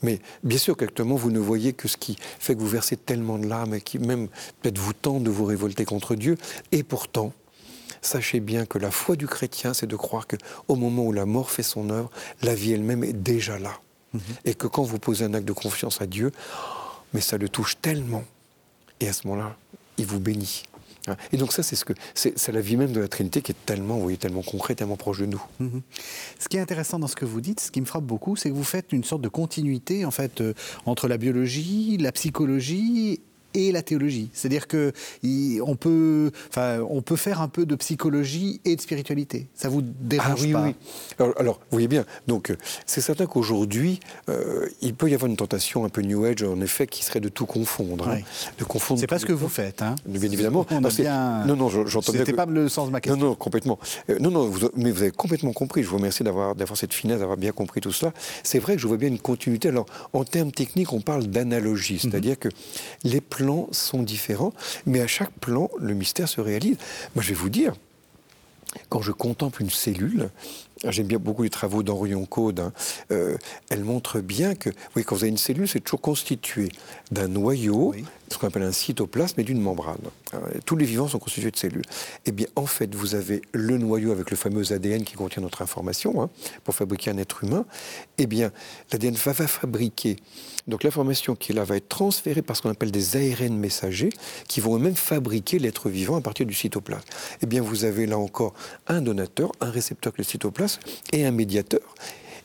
[0.03, 3.39] Mais bien sûr qu'actuellement, vous ne voyez que ce qui fait que vous versez tellement
[3.39, 4.29] de larmes et qui même
[4.61, 6.37] peut-être vous tente de vous révolter contre Dieu.
[6.71, 7.33] Et pourtant,
[8.03, 11.51] sachez bien que la foi du chrétien, c'est de croire qu'au moment où la mort
[11.51, 12.11] fait son œuvre,
[12.43, 13.81] la vie elle-même est déjà là.
[14.45, 16.33] Et que quand vous posez un acte de confiance à Dieu,
[17.13, 18.25] mais ça le touche tellement.
[19.01, 19.57] Et à ce moment-là,
[19.99, 20.63] il vous bénit.
[21.09, 21.17] Hein.
[21.33, 23.67] Et donc ça, c'est ce que c'est la vie même de la Trinité qui est
[23.67, 25.43] tellement, vous voyez, tellement concrète, tellement proche de nous.
[25.61, 25.83] Mhm.
[26.39, 28.49] Ce qui est intéressant dans ce que vous dites, ce qui me frappe beaucoup, c'est
[28.49, 30.55] que vous faites une sorte de continuité en fait euh,
[30.85, 33.21] entre la biologie, la psychologie
[33.57, 34.29] et la théologie.
[34.33, 34.93] C'est-à-dire que
[35.63, 39.49] on peut, enfin, on peut faire un peu de psychologie et de spiritualité.
[39.55, 41.33] Ça vous dérange ah, oui, pas oui.
[41.39, 42.05] Alors, vous voyez bien.
[42.27, 46.25] Donc, euh, c'est certain qu'aujourd'hui, euh, il peut y avoir une tentation un peu New
[46.25, 48.19] Age, en effet, qui serait de tout confondre, hein.
[48.59, 49.01] de confondre.
[49.01, 50.67] C'est pas ce que vous faites, hein Bien évidemment.
[50.71, 51.47] On a bien...
[51.47, 53.19] Non, non, j'entends C'était pas le sens de ma question.
[53.19, 53.79] Non, non, complètement.
[54.11, 55.83] Euh, non, non, mais vous avez complètement compris.
[55.83, 58.13] Je vous remercie d'avoir cette finesse, d'avoir bien compris tout cela.
[58.43, 59.69] C'est vrai que je vois bien une continuité.
[59.69, 62.01] Alors, en termes techniques, on parle d'analogie, mhm.
[62.01, 62.49] c'est-à-dire que
[63.05, 64.53] les plans sont différents,
[64.87, 66.77] mais à chaque plan, le mystère se réalise.
[67.15, 67.75] Moi, je vais vous dire,
[68.89, 70.31] quand je contemple une cellule,
[70.85, 72.61] J'aime bien beaucoup les travaux d'Henrion Code.
[72.61, 72.73] Hein.
[73.11, 73.39] Euh,
[73.71, 76.71] elle montre bien que, oui, quand vous avez une cellule, c'est toujours constitué
[77.11, 77.95] d'un noyau,
[78.31, 79.97] ce qu'on appelle un cytoplasme, et d'une membrane.
[80.45, 81.85] Euh, tous les vivants sont constitués de cellules.
[82.25, 85.63] Eh bien, en fait, vous avez le noyau avec le fameux ADN qui contient notre
[85.63, 86.31] information hein,
[86.65, 87.65] pour fabriquer un être humain.
[88.19, 88.53] Eh bien,
[88.93, 90.17] l'ADN va, va fabriquer.
[90.67, 94.11] Donc, l'information qui est là va être transférée par ce qu'on appelle des ARN messagers
[94.49, 97.05] qui vont eux-mêmes fabriquer l'être vivant à partir du cytoplasme.
[97.43, 98.55] Eh bien, vous avez là encore
[98.89, 100.81] un donateur, un récepteur que le cytoplasme
[101.13, 101.95] et un médiateur.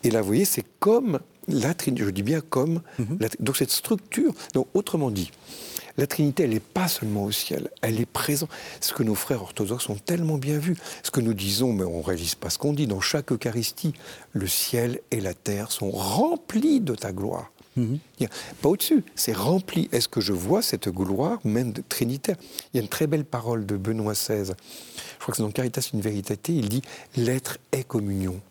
[0.04, 3.18] Et là, vous voyez, c'est comme la Trinité, je dis bien comme, mhm.
[3.39, 5.32] donc cette structure, donc autrement dit,
[6.02, 8.49] la Trinité, elle n'est pas seulement au ciel, elle est présente.
[8.80, 11.99] Ce que nos frères orthodoxes ont tellement bien vu, ce que nous disons, mais on
[11.99, 13.93] ne réalise pas ce qu'on dit, dans chaque Eucharistie,
[14.34, 17.52] le ciel et la terre sont remplis de ta gloire.
[17.78, 17.99] Mhm.
[18.62, 19.89] Pas au-dessus, c'est rempli.
[19.91, 22.36] Est-ce que je vois cette gloire même de trinitaire?
[22.74, 25.52] Il y a une très belle parole de Benoît XVI, je crois que c'est dans
[25.52, 26.82] Caritas une vérité, il dit
[27.16, 28.41] L'être est communion.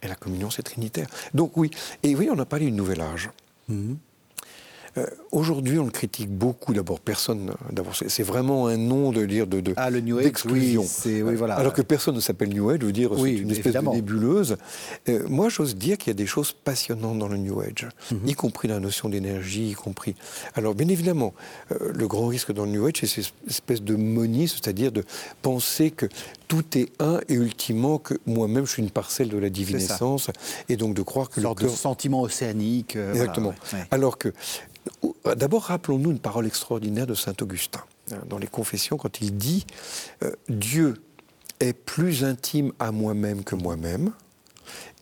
[0.00, 1.08] Et la communion, c'est trinitaire.
[1.34, 1.72] Donc oui,
[2.04, 3.30] et oui, on a parlé du nouvel âge.
[3.68, 3.98] Mhm.
[4.96, 6.72] Euh, aujourd'hui, on le critique beaucoup.
[6.72, 7.52] D'abord, personne.
[7.70, 10.84] D'abord, c'est vraiment un nom de dire de, de ah, le New Age, d'exclusion.
[11.06, 11.54] Oui, voilà.
[11.54, 14.56] Alors que personne ne s'appelle New Age, je veux dire, c'est une espèce de nébuleuse.
[15.08, 18.20] Euh, moi, j'ose dire qu'il y a des choses passionnantes dans le New Age, mhm.
[18.26, 20.14] y compris la notion d'énergie, y compris.
[20.54, 21.34] Alors, bien évidemment,
[21.72, 25.04] euh, le grand risque dans le New Age, c'est cette espèce de monisme, c'est-à-dire de
[25.42, 26.06] penser que
[26.48, 30.30] tout est un et ultimement que moi-même je suis une parcelle de la divine essence
[30.68, 32.96] et donc de croire que une sorte de sentiment océanique.
[32.96, 33.54] Exactement.
[33.90, 34.32] Alors que
[35.26, 37.82] euh, d'abord, rappelons-nous une parole extraordinaire de saint Augustin
[38.12, 39.66] hein, dans les Confessions quand il dit
[40.22, 40.94] euh, Dieu
[41.60, 44.12] est plus intime à moi-même que moi-même,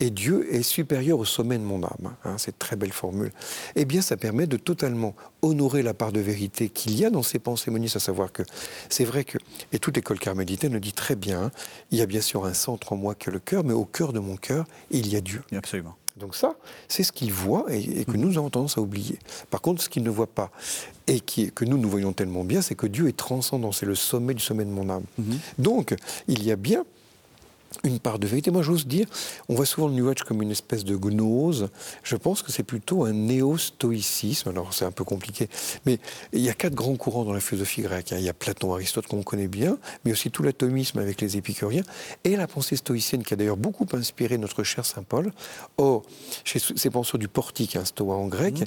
[0.01, 2.15] et Dieu est supérieur au sommet de mon âme.
[2.25, 3.33] Hein, c'est très belle formule.
[3.75, 7.23] Eh bien, ça permet de totalement honorer la part de vérité qu'il y a dans
[7.23, 8.43] ces pensées monistes, à savoir que
[8.89, 9.39] c'est vrai que,
[9.73, 11.51] et toute l'école carmélitaine le dit très bien, hein,
[11.91, 14.13] il y a bien sûr un centre en moi que le cœur, mais au cœur
[14.13, 15.43] de mon cœur, il y a Dieu.
[15.53, 15.97] Absolument.
[16.17, 16.57] Donc ça,
[16.89, 19.19] c'est ce qu'il voit et, que nous avons tendance à oublier.
[19.51, 20.51] Par contre, ce qu'il ne voit pas
[21.07, 23.95] et qui, que nous, nous voyons tellement bien, c'est que Dieu est transcendant, c'est le
[23.95, 25.05] sommet du sommet de mon âme.
[25.19, 25.39] Mhm.
[25.59, 25.95] Donc,
[26.27, 26.85] il y a bien
[27.85, 28.51] une part de vérité.
[28.51, 29.07] Moi, j'ose dire,
[29.49, 31.69] on voit souvent le New Age comme une espèce de gnose.
[32.03, 34.51] Je pense que c'est plutôt un néo-stoïcisme.
[34.51, 35.49] Alors, c'est un peu compliqué.
[35.85, 35.99] Mais
[36.33, 38.13] il y a quatre grands courants dans la philosophie grecque.
[38.13, 41.85] Il y a Platon, Aristote, qu'on connaît bien, mais aussi tout l'atomisme avec les épicuriens,
[42.25, 45.33] et la pensée stoïcienne, qui a d'ailleurs beaucoup inspiré notre cher Saint Paul.
[45.79, 46.03] Or,
[46.45, 48.65] chez ces penseurs du portique, un stoa en grec, mmh.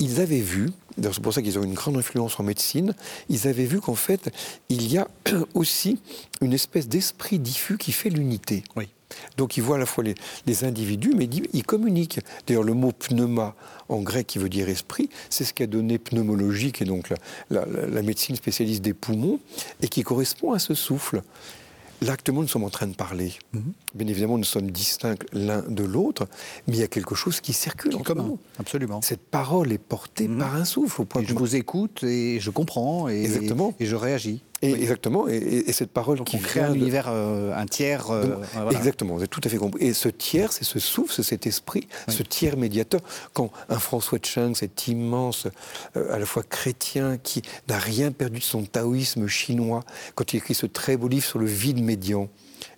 [0.00, 0.70] ils avaient vu,
[1.02, 2.94] c'est pour ça qu'ils ont une grande influence en médecine,
[3.28, 4.30] ils avaient vu qu'en fait,
[4.68, 5.08] il y a
[5.54, 5.98] aussi
[6.40, 8.64] une espèce d'esprit diffus qui fait l'unité.
[8.76, 8.88] Oui.
[9.36, 10.04] Donc il voit à la fois
[10.46, 12.20] les, individus, mais il, communique.
[12.46, 13.54] D'ailleurs, le mot pneuma
[13.88, 17.10] en grec qui veut dire esprit, c'est ce qu'a donné pneumologie, qui est donc
[17.50, 19.40] la, la, médecine spécialiste des poumons,
[19.82, 21.22] et qui correspond à ce souffle.
[22.02, 23.32] Là, actuellement, nous sommes en train de parler.
[23.52, 23.72] Mhm.
[23.94, 26.26] Bien évidemment, nous sommes distincts l'un de l'autre,
[26.66, 28.38] mais il y a quelque chose qui circule entre nous.
[28.58, 29.00] Absolument.
[29.02, 30.38] Cette parole est portée mhm.
[30.38, 31.02] par un souffle.
[31.02, 33.24] Au point je vous écoute et je comprends et,
[33.80, 34.42] et je réagis.
[34.62, 38.10] Exactement, et, cette parole qui crée un univers, euh, un tiers.
[38.10, 38.36] Euh,
[38.70, 39.84] exactement, vous avez tout à fait compris.
[39.84, 43.00] Et ce tiers, c'est ce souffle, c'est cet esprit, ce tiers médiateur.
[43.32, 45.48] Quand un François de Chang, cet immense,
[45.96, 49.84] euh, à la fois chrétien, qui n'a rien perdu de son taoïsme chinois,
[50.14, 52.28] quand il écrit ce très beau livre sur le vide médian,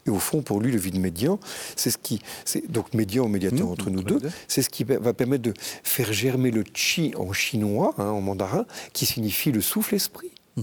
[0.07, 1.39] et au fond, pour lui, le vide médian,
[1.75, 2.21] c'est ce qui,
[2.69, 6.51] donc médian, médiateur mmh, entre nous deux, c'est ce qui va permettre de faire germer
[6.51, 10.31] le chi en chinois, hein, en mandarin, qui signifie le souffle-esprit.
[10.57, 10.63] Mmh.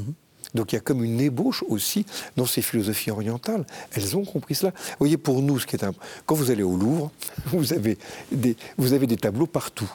[0.54, 2.06] Donc il y a comme une ébauche aussi
[2.38, 3.66] dans ces philosophies orientales.
[3.96, 4.72] Elles ont compris cela.
[4.72, 5.86] Vous voyez, pour nous, ce qui est
[6.26, 7.12] quand vous allez au Louvre,
[7.46, 7.98] vous avez
[8.32, 9.92] des, tableaux partout.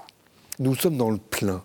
[0.58, 1.62] Nous sommes dans le plein.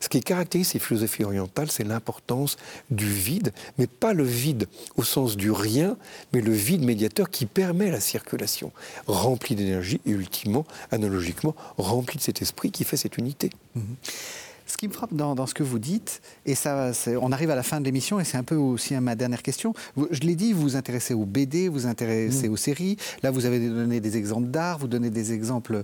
[0.00, 2.58] Ce qui caractérise ces philosophies orientales, c'est l'importance
[2.90, 5.96] du vide, mais pas le vide au sens du rien,
[6.34, 8.70] mais le vide médiateur qui permet la circulation,
[9.06, 13.48] rempli d'énergie et ultimement, analogiquement, rempli de cet esprit qui fait cette unité.
[13.76, 13.80] Mmh.
[14.66, 17.62] Ce qui me frappe dans, ce que vous dites, et ça, on arrive à la
[17.62, 19.74] fin de l'émission, et c'est un peu aussi ma dernière question.
[20.10, 22.52] je l'ai dit, vous vous intéressez aux BD, vous vous intéressez mmh.
[22.52, 22.96] aux séries.
[23.22, 25.82] Là, vous avez donné des exemples d'art, vous donnez des exemples,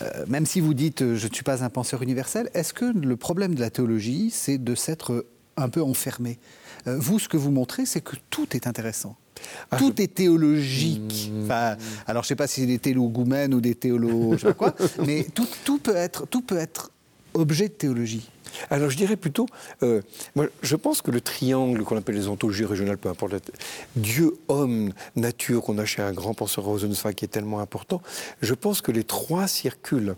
[0.00, 2.48] euh, même si vous dites euh, je ne suis pas un penseur universel.
[2.54, 6.38] Est-ce que le problème de la théologie, c'est de s'être un peu enfermé?
[6.86, 9.16] Euh, Vous, ce que vous montrez, c'est que tout est intéressant.
[9.72, 11.32] Ah, tout est théologique.
[11.32, 11.44] Mmh.
[11.44, 14.46] Enfin, alors, je ne sais pas si c'est des théologoumènes ou des théolos, je sais
[14.46, 14.74] pas quoi,
[15.06, 16.92] mais tout, tout, peut être, tout peut être
[17.34, 18.28] objet de théologie.
[18.70, 19.46] Alors je dirais plutôt,
[19.82, 20.02] euh,
[20.34, 23.50] moi, je pense que le triangle qu'on appelle les ontologies régionales, peu importe,
[23.96, 28.02] Dieu, homme, nature, qu'on a chez un grand penseur Rosenzweig qui est tellement important,
[28.40, 30.16] je pense que les trois circulent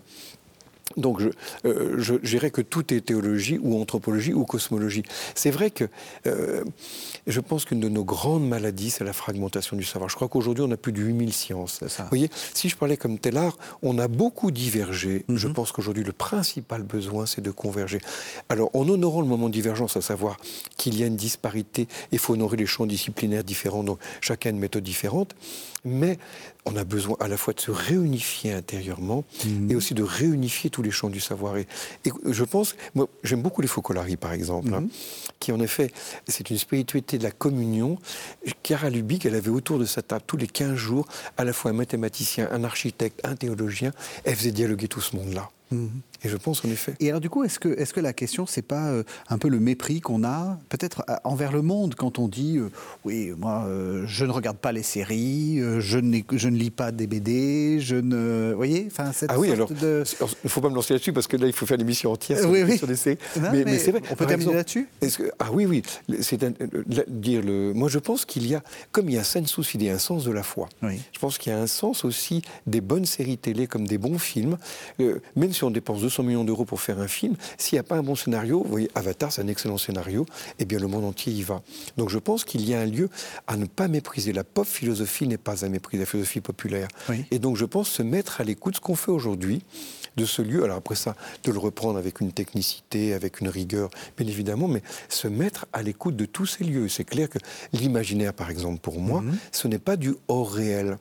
[0.96, 1.20] donc
[1.64, 5.02] euh, je, dirais que tout est théologie ou anthropologie ou cosmologie.
[5.34, 5.84] C'est vrai que
[6.26, 6.64] euh,
[7.26, 10.08] je pense qu'une de nos grandes maladies, c'est la fragmentation du savoir.
[10.08, 11.80] Je crois qu'aujourd'hui, on a plus de 8000 sciences.
[11.82, 15.24] Vous voyez, si je parlais comme tel art, on a beaucoup divergé.
[15.28, 15.54] Je mhm.
[15.54, 17.98] pense qu'aujourd'hui, le principal besoin, c'est de converger.
[18.48, 20.36] Alors, en honorant le moment de divergence, à savoir
[20.76, 24.58] qu'il y a une disparité, il faut honorer les champs disciplinaires différents, donc chacun une
[24.58, 25.34] méthode différente,
[25.84, 26.18] mais
[26.66, 29.70] on a besoin à la fois de se réunifier intérieurement mhm.
[29.70, 31.56] et aussi de réunifier tous les champs du savoir.
[31.58, 31.66] Et,
[32.24, 34.88] je pense, moi, j'aime beaucoup les Focolari, par exemple, hein, mhm.
[35.40, 35.92] qui en effet,
[36.26, 37.98] c'est une spiritualité de la communion.
[38.62, 41.06] Chiara Lubick, elle avait autour de sa table tous les 15 jours
[41.36, 43.92] à la fois un mathématicien, un architecte, un théologien.
[44.24, 45.50] Elle faisait dialoguer tout ce monde-là.
[45.70, 45.90] Mhm.
[46.24, 46.94] Et je pense en effet.
[47.00, 49.48] Et alors du coup, est-ce que, est que la question, c'est pas euh, un peu
[49.48, 52.70] le mépris qu'on a, peut-être euh, envers le monde, quand on dit euh,
[53.04, 53.66] oui, moi,
[54.06, 55.98] je ne regarde pas les séries, je,
[56.32, 59.68] je ne lis pas des BD, je ne, vous voyez, enfin cette ah oui, alors
[59.70, 62.38] il ne faut pas me lancer là-dessus parce que là, il faut faire l'émission entière
[62.38, 63.18] sur, oui, sur séries.
[63.52, 64.02] mais, c'est vrai.
[64.10, 64.88] On peut terminer là-dessus?
[65.38, 65.82] Ah oui, oui.
[66.20, 66.42] C'est
[67.08, 67.72] dire le.
[67.74, 68.62] Moi, je pense qu'il y a,
[68.92, 70.68] comme il y a un sensus il y a un sens de la foi.
[70.82, 74.18] Je pense qu'il y a un sens aussi des bonnes séries télé comme des bons
[74.18, 74.56] films,
[74.98, 77.96] même si on dépense 200 millions d'euros pour faire un film, s'il n'y a pas
[77.96, 80.26] un bon scénario, vous voyez, Avatar, c'est un excellent scénario,
[80.58, 81.62] eh bien le monde entier y va.
[81.96, 83.08] Donc je pense qu'il y a un lieu
[83.46, 84.32] à ne pas mépriser.
[84.32, 86.88] La pop philosophie n'est pas à mépriser, la philosophie populaire.
[87.30, 89.62] Et donc je pense se mettre à l'écoute, ce qu'on fait aujourd'hui,
[90.16, 90.64] de ce lieu.
[90.64, 94.82] Alors après ça, de le reprendre avec une technicité, avec une rigueur, bien évidemment, mais
[95.08, 96.88] se mettre à l'écoute de tous ces lieux.
[96.88, 97.38] C'est clair que
[97.72, 99.36] l'imaginaire, par exemple, pour moi, mhm.
[99.52, 100.98] ce n'est pas du hors réel.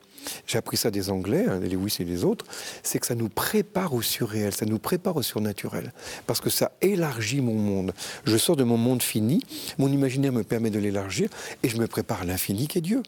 [0.47, 2.45] J'ai appris ça des Anglais, hein, les Lewis et les autres,
[2.81, 5.91] c'est que ça nous prépare au surréel, ça nous prépare au surnaturel,
[6.27, 7.93] parce que ça élargit mon monde.
[8.23, 9.41] Je sors de mon monde fini,
[9.77, 11.29] mon imaginaire me permet de l'élargir,
[11.61, 13.03] et je me prépare à l'infini qui est Dieu.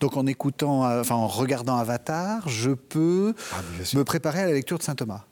[0.00, 3.56] Donc en écoutant, euh, enfin en regardant Avatar, je peux Ah,
[3.96, 5.24] me préparer à la lecture de saint Thomas.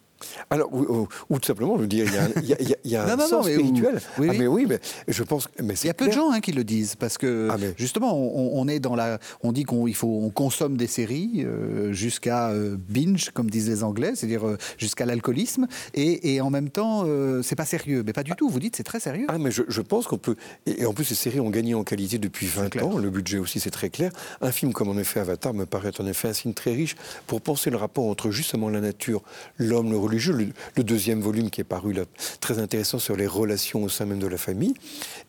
[0.50, 2.14] Alors, ou, ou- ou tout simplement, je veux dire, il
[2.48, 4.00] y a y a- y a- a un Non, non, non, sens où- spirituel.
[4.18, 4.38] oui, ah, oui.
[4.38, 5.48] mais oui, mais je pense.
[5.62, 7.74] Mais Il y a peu de gens hein, qui le disent parce que Ah, mais-
[7.76, 11.42] justement on, on est dans la, on dit qu'on il faut on consomme des séries
[11.44, 16.50] euh, jusqu'à euh, binge comme disent les Anglais, c'est-à-dire euh, jusqu'à l'alcoolisme et, et en
[16.50, 17.04] même temps
[17.42, 18.48] c'est pas sérieux, mais pas du tout.
[18.48, 19.26] Vous dites c'est très sérieux.
[19.28, 20.36] Ah, mais je, je pense qu'on peut.
[20.66, 22.86] Et, et en plus, ces séries ont gagné en qualité depuis 20 clair.
[22.86, 22.98] ans.
[22.98, 24.10] Le budget aussi, c'est très clair.
[24.40, 26.96] Un film comme en effet Avatar me paraît en effet un signe très riche
[27.26, 29.22] pour penser le rapport entre justement la nature,
[29.58, 30.32] l'homme, le religieux.
[30.32, 32.04] Le, le deuxième volume qui est paru là,
[32.40, 34.74] très intéressant sur les relations au sein même de la famille.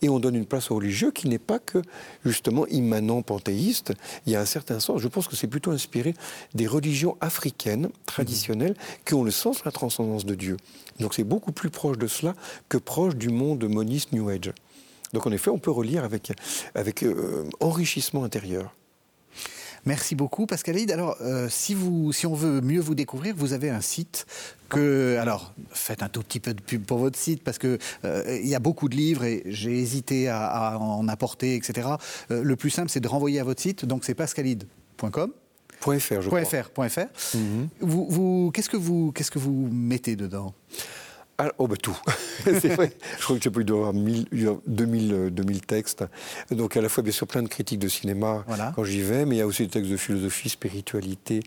[0.01, 1.81] Et on donne une place au religieux qui n'est pas que
[2.25, 3.93] justement immanent panthéiste.
[4.25, 5.01] Il y a un certain sens.
[5.01, 6.13] Je pense que c'est plutôt inspiré
[6.53, 8.75] des religions africaines traditionnelles
[9.05, 10.57] qui ont le sens de la transcendance de Dieu.
[10.99, 12.35] Donc c'est beaucoup plus proche de cela
[12.69, 14.51] que proche du monde moniste New Age.
[15.13, 16.31] Donc en effet, on peut relire avec,
[16.75, 18.73] avec euh, enrichissement intérieur.
[19.85, 20.91] Merci beaucoup Pascal Hide.
[20.91, 24.25] Alors euh, si vous si on veut mieux vous découvrir, vous avez un site
[24.69, 28.39] que alors faites un tout petit peu de pub pour votre site parce que euh,
[28.41, 31.89] il y a beaucoup de livres et j'ai hésité à, à en apporter etc.
[32.31, 35.31] Euh, le plus simple c'est de renvoyer à votre site donc c'est pascalide.com.
[35.81, 36.45] .fr, je crois.
[36.45, 36.69] .fr.
[37.35, 37.67] Mhm.
[37.81, 40.53] Vous, vous, qu'est-ce que vous, qu'est-ce que vous mettez dedans?
[41.39, 41.97] Ah, oh, bah tout.
[42.43, 42.93] c'est vrai.
[43.17, 46.03] Je crois que j'ai pas eu d'avoir 1000, il y a 2000, euh, 2000 textes.
[46.51, 48.71] Donc, à la fois, bien sûr, plein de critiques de cinéma Voilà.
[48.75, 51.41] quand j'y vais, mais il y a aussi des textes de philosophie, spiritualité,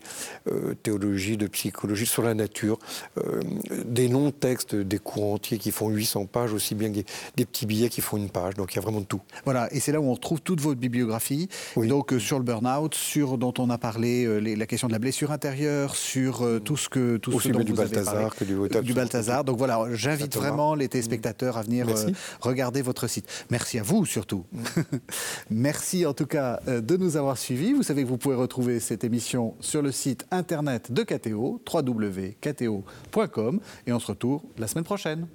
[0.51, 2.77] euh, théologie, de psychologie, sur la nature.
[3.17, 3.41] euh,
[3.85, 7.05] des non-textes, des cours entiers qui font 800 pages, aussi bien que des,
[7.37, 8.55] des petits billets qui font une page.
[8.55, 9.21] Donc, il y a vraiment de tout.
[9.45, 11.47] Voilà, et c'est là où on retrouve toute votre bibliographie.
[11.77, 11.87] Oui.
[11.87, 14.99] Donc euh, sur le burn-out, sur dont on a parlé, les- la question de la
[14.99, 18.13] blessure intérieure, sur tout ce que tout Aussi ce dont bien du vous avez Balthazar
[18.13, 18.29] parlé.
[18.37, 18.43] que
[18.79, 19.43] du du Balthazar.
[19.43, 22.11] Donc voilà, alors j'invite vraiment les téléspectateurs à venir euh,
[22.41, 23.27] regarder votre site.
[23.49, 24.45] Merci à vous surtout.
[24.51, 24.61] Mm.
[25.49, 27.73] Merci en tout cas euh, de nous avoir suivis.
[27.73, 33.59] Vous savez que vous pouvez retrouver cette émission sur le site internet de KTO, www.kto.com.
[33.85, 35.27] Et on se retrouve la semaine prochaine.